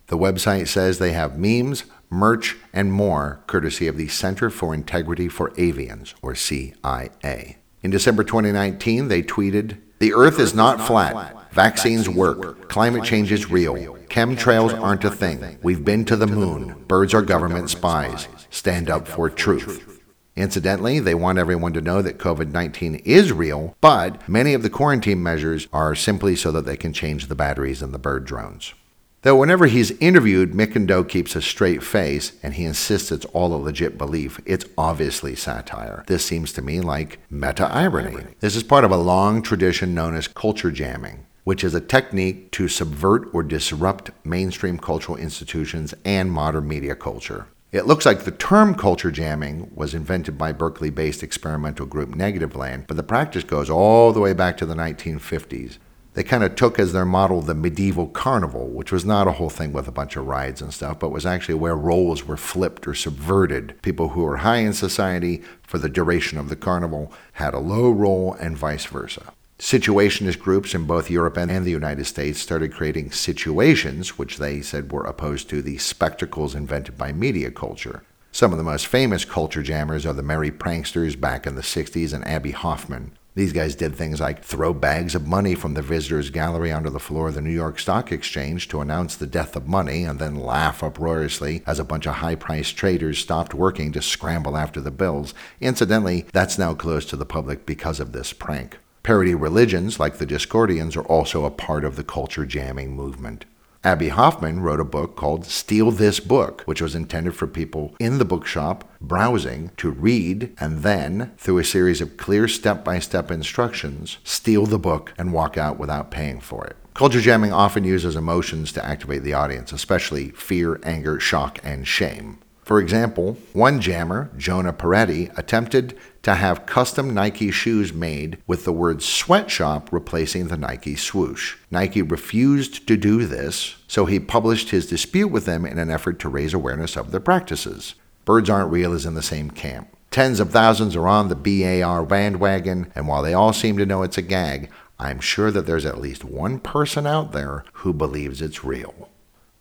The 0.08 0.18
website 0.18 0.68
says 0.68 1.00
they 1.00 1.14
have 1.14 1.40
memes, 1.40 1.86
merch, 2.12 2.58
and 2.74 2.92
more 2.94 3.42
courtesy 3.48 3.88
of 3.88 3.98
the 3.98 4.10
Center 4.10 4.50
for 4.52 4.74
Integrity 4.74 5.28
for 5.28 5.50
Avians, 5.52 6.14
or 6.22 6.36
CIA. 6.36 7.58
In 7.82 7.90
December 7.90 8.24
2019, 8.24 9.08
they 9.08 9.24
tweeted 9.24 9.78
The 10.00 10.14
Earth 10.14 10.40
is 10.40 10.54
not 10.54 10.86
flat. 10.86 11.52
Vaccines 11.54 12.08
work. 12.08 12.70
Climate 12.70 13.04
change 13.04 13.32
is 13.32 13.50
real. 13.50 13.76
Chemtrails 14.08 14.80
aren't 14.80 15.04
a 15.04 15.10
thing. 15.10 15.58
We've 15.64 15.84
been 15.84 16.06
to 16.06 16.16
the 16.16 16.28
moon. 16.28 16.84
Birds 16.88 17.14
are 17.14 17.22
government 17.22 17.70
spies. 17.70 18.28
Stand 18.50 18.90
up 18.90 19.08
for 19.08 19.30
truth. 19.30 20.00
Incidentally, 20.36 21.00
they 21.00 21.14
want 21.14 21.38
everyone 21.38 21.74
to 21.74 21.82
know 21.82 22.02
that 22.02 22.18
COVID 22.18 22.52
19 22.52 22.96
is 23.04 23.34
real, 23.34 23.76
but 23.82 24.28
many 24.30 24.54
of 24.54 24.64
the 24.64 24.70
quarantine 24.70 25.22
measures 25.22 25.68
are 25.74 25.94
simply 25.94 26.36
so 26.36 26.52
that 26.52 26.66
they 26.66 26.78
can 26.78 26.94
change 26.94 27.28
the 27.28 27.36
batteries 27.36 27.82
in 27.82 27.92
the 27.92 28.00
bird 28.00 28.26
drones. 28.26 28.74
Though 29.24 29.36
whenever 29.36 29.68
he's 29.68 29.92
interviewed, 30.00 30.54
McIndoe 30.54 31.08
keeps 31.08 31.36
a 31.36 31.44
straight 31.44 31.84
face 31.84 32.32
and 32.42 32.56
he 32.56 32.66
insists 32.66 33.12
it's 33.12 33.26
all 33.26 33.54
a 33.54 33.56
legit 33.56 33.96
belief. 33.96 34.40
It's 34.48 34.66
obviously 34.80 35.36
satire. 35.36 36.04
This 36.08 36.26
seems 36.26 36.52
to 36.54 36.64
me 36.64 36.82
like 36.82 37.20
meta 37.30 37.66
irony. 37.66 38.26
This 38.40 38.56
is 38.56 38.64
part 38.64 38.84
of 38.84 38.90
a 38.90 38.98
long 38.98 39.44
tradition 39.44 39.94
known 39.94 40.16
as 40.16 40.28
culture 40.28 40.72
jamming, 40.72 41.28
which 41.44 41.64
is 41.64 41.76
a 41.76 41.82
technique 41.82 42.50
to 42.54 42.68
subvert 42.68 43.30
or 43.32 43.44
disrupt 43.44 44.10
mainstream 44.26 44.80
cultural 44.80 45.20
institutions 45.20 45.94
and 46.04 46.32
modern 46.32 46.68
media 46.68 46.96
culture. 46.96 47.46
It 47.72 47.86
looks 47.86 48.08
like 48.08 48.24
the 48.24 48.32
term 48.32 48.74
culture 48.74 49.12
jamming 49.12 49.72
was 49.76 49.94
invented 49.94 50.36
by 50.36 50.52
Berkeley 50.52 50.90
based 50.90 51.22
experimental 51.22 51.86
group 51.86 52.10
Negativland, 52.10 52.88
but 52.88 52.98
the 52.98 53.04
practice 53.04 53.44
goes 53.44 53.70
all 53.70 54.14
the 54.14 54.20
way 54.20 54.34
back 54.34 54.58
to 54.58 54.66
the 54.66 54.74
1950s 54.74 55.78
they 56.14 56.24
kind 56.24 56.44
of 56.44 56.56
took 56.56 56.78
as 56.78 56.92
their 56.92 57.06
model 57.06 57.42
the 57.42 57.56
medieval 57.56 58.08
carnival, 58.08 58.68
which 58.68 58.92
was 58.92 59.06
not 59.06 59.28
a 59.28 59.34
whole 59.34 59.50
thing 59.50 59.72
with 59.72 59.88
a 59.88 59.94
bunch 59.94 60.16
of 60.16 60.28
rides 60.28 60.62
and 60.62 60.74
stuff, 60.74 61.00
but 61.00 61.12
was 61.12 61.26
actually 61.26 61.56
where 61.56 61.76
roles 61.76 62.26
were 62.26 62.38
flipped 62.38 62.86
or 62.86 62.94
subverted. 62.94 63.82
People 63.82 64.10
who 64.10 64.22
were 64.22 64.38
high 64.38 64.58
in 64.58 64.74
society 64.74 65.42
for 65.64 65.78
the 65.78 65.90
duration 65.90 66.38
of 66.38 66.50
the 66.50 66.56
carnival 66.56 67.14
had 67.34 67.54
a 67.54 67.60
low 67.60 67.90
role 67.90 68.34
and 68.34 68.58
vice 68.58 68.86
versa. 68.86 69.34
Situationist 69.58 70.40
groups 70.40 70.74
in 70.74 70.86
both 70.86 71.10
Europe 71.12 71.38
and 71.38 71.64
the 71.64 71.72
United 71.72 72.06
States 72.06 72.40
started 72.40 72.74
creating 72.74 73.12
situations, 73.12 74.18
which 74.18 74.38
they 74.38 74.60
said 74.60 74.92
were 74.92 75.06
opposed 75.06 75.50
to 75.50 75.62
the 75.62 75.78
spectacles 75.78 76.56
invented 76.56 76.98
by 76.98 77.14
media 77.14 77.52
culture. 77.52 78.04
Some 78.32 78.52
of 78.52 78.58
the 78.58 78.64
most 78.64 78.88
famous 78.88 79.24
culture 79.24 79.62
jammers 79.62 80.06
are 80.06 80.14
the 80.14 80.24
Merry 80.24 80.52
Pranksters 80.52 81.20
back 81.20 81.46
in 81.46 81.56
the 81.56 81.62
60s 81.62 82.12
and 82.12 82.26
Abbie 82.28 82.52
Hoffman. 82.52 83.12
These 83.34 83.54
guys 83.54 83.76
did 83.76 83.96
things 83.96 84.20
like 84.20 84.44
throw 84.44 84.74
bags 84.74 85.16
of 85.16 85.26
money 85.26 85.56
from 85.56 85.74
the 85.74 85.82
visitors' 85.82 86.30
gallery 86.30 86.70
onto 86.70 86.90
the 86.90 87.00
floor 87.00 87.30
of 87.30 87.36
the 87.36 87.42
New 87.42 87.50
York 87.52 87.80
Stock 87.80 88.12
Exchange 88.12 88.68
to 88.68 88.82
announce 88.82 89.16
the 89.16 89.26
death 89.26 89.56
of 89.56 89.70
money 89.70 90.04
and 90.04 90.20
then 90.20 90.36
laugh 90.36 90.84
uproariously 90.84 91.64
as 91.66 91.80
a 91.80 91.86
bunch 91.86 92.06
of 92.06 92.16
high 92.16 92.36
priced 92.36 92.76
traders 92.76 93.20
stopped 93.20 93.54
working 93.54 93.94
to 93.94 94.02
scramble 94.02 94.58
after 94.58 94.82
the 94.82 94.92
bills. 94.92 95.34
Incidentally, 95.62 96.26
that's 96.34 96.58
now 96.58 96.74
closed 96.74 97.08
to 97.10 97.16
the 97.16 97.26
public 97.26 97.66
because 97.66 98.02
of 98.02 98.12
this 98.12 98.34
prank. 98.34 98.80
Parody 99.02 99.34
religions 99.34 99.98
like 99.98 100.18
the 100.18 100.28
Discordians 100.28 100.98
are 100.98 101.06
also 101.06 101.46
a 101.46 101.52
part 101.52 101.86
of 101.86 101.96
the 101.96 102.04
culture 102.04 102.46
jamming 102.46 102.94
movement. 102.94 103.46
Abbie 103.84 104.10
Hoffman 104.10 104.60
wrote 104.60 104.80
a 104.80 104.86
book 104.86 105.16
called 105.16 105.44
Steal 105.44 105.90
This 105.90 106.20
Book, 106.20 106.62
which 106.66 106.84
was 106.84 106.94
intended 106.94 107.36
for 107.36 107.48
people 107.48 107.96
in 107.98 108.20
the 108.20 108.26
bookshop 108.26 108.88
browsing 109.02 109.72
to 109.78 109.90
read 109.90 110.54
and 110.60 110.84
then, 110.84 111.32
through 111.40 111.58
a 111.58 111.64
series 111.64 112.00
of 112.00 112.16
clear 112.16 112.48
step 112.48 112.86
by 112.86 113.00
step 113.00 113.32
instructions, 113.32 114.20
steal 114.24 114.68
the 114.68 114.78
book 114.78 115.16
and 115.18 115.34
walk 115.34 115.58
out 115.58 115.80
without 115.80 116.12
paying 116.12 116.40
for 116.40 116.64
it. 116.68 116.76
Culture 116.94 117.22
jamming 117.22 117.52
often 117.52 117.84
uses 117.84 118.16
emotions 118.16 118.72
to 118.72 118.86
activate 118.86 119.24
the 119.24 119.34
audience, 119.34 119.72
especially 119.72 120.30
fear, 120.30 120.80
anger, 120.84 121.20
shock, 121.20 121.58
and 121.64 121.88
shame. 121.88 122.38
For 122.62 122.80
example, 122.80 123.40
one 123.54 123.82
jammer, 123.82 124.30
Jonah 124.38 124.74
Peretti, 124.74 125.36
attempted 125.38 125.98
to 126.24 126.36
have 126.36 126.66
custom 126.66 127.14
Nike 127.14 127.52
shoes 127.52 127.94
made 127.94 128.38
with 128.46 128.66
the 128.66 128.74
word 128.74 129.02
sweatshop 129.02 129.92
replacing 129.92 130.48
the 130.48 130.58
Nike 130.58 130.96
swoosh. 130.96 131.58
Nike 131.70 132.02
refused 132.02 132.88
to 132.88 132.98
do 132.98 133.26
this, 133.26 133.76
so 133.88 134.06
he 134.06 134.20
published 134.20 134.70
his 134.70 134.88
dispute 134.88 135.30
with 135.30 135.46
them 135.46 135.66
in 135.66 135.80
an 135.80 135.90
effort 135.90 136.20
to 136.20 136.30
raise 136.30 136.54
awareness 136.54 136.96
of 136.96 137.12
their 137.12 137.20
practices. 137.20 137.96
Birds 138.26 138.50
Aren't 138.50 138.72
Real 138.72 138.94
is 138.94 139.06
in 139.06 139.16
the 139.16 139.24
same 139.24 139.50
camp. 139.50 139.96
Tens 140.12 140.40
of 140.40 140.52
thousands 140.52 140.96
are 140.96 141.08
on 141.08 141.30
the 141.30 141.36
BAR 141.36 142.06
bandwagon, 142.06 142.92
and 142.94 143.08
while 143.08 143.24
they 143.24 143.34
all 143.34 143.54
seem 143.54 143.78
to 143.78 143.86
know 143.86 144.04
it's 144.04 144.18
a 144.18 144.22
gag, 144.22 144.70
I'm 145.00 145.20
sure 145.20 145.50
that 145.52 145.66
there's 145.66 145.86
at 145.86 146.02
least 146.02 146.24
one 146.24 146.60
person 146.60 147.08
out 147.08 147.32
there 147.32 147.64
who 147.74 147.94
believes 147.94 148.42
it's 148.42 148.64
real. 148.64 149.10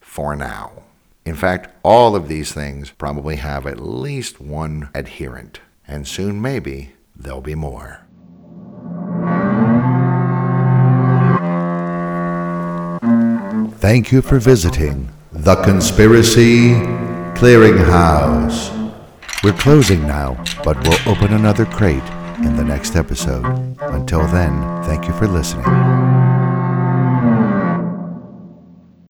For 0.01 0.37
now. 0.37 0.83
In 1.25 1.35
fact, 1.35 1.75
all 1.83 2.17
of 2.17 2.29
these 2.29 2.53
things 2.53 2.91
probably 2.91 3.37
have 3.37 3.67
at 3.67 3.81
least 3.81 4.41
one 4.41 4.91
adherent, 4.93 5.61
and 5.91 6.07
soon 6.07 6.41
maybe 6.41 6.93
there'll 7.17 7.41
be 7.41 7.57
more. 7.57 8.07
Thank 13.79 14.13
you 14.13 14.23
for 14.23 14.39
visiting 14.39 15.11
the 15.33 15.57
Conspiracy 15.57 16.75
Clearinghouse. 17.35 18.71
We're 19.43 19.53
closing 19.55 20.03
now, 20.03 20.43
but 20.63 20.81
we'll 20.83 21.09
open 21.09 21.33
another 21.33 21.67
crate 21.67 22.05
in 22.45 22.57
the 22.57 22.65
next 22.65 22.95
episode. 22.95 23.45
Until 23.81 24.27
then, 24.29 24.85
thank 24.85 25.07
you 25.09 25.13
for 25.15 25.27
listening. 25.27 25.90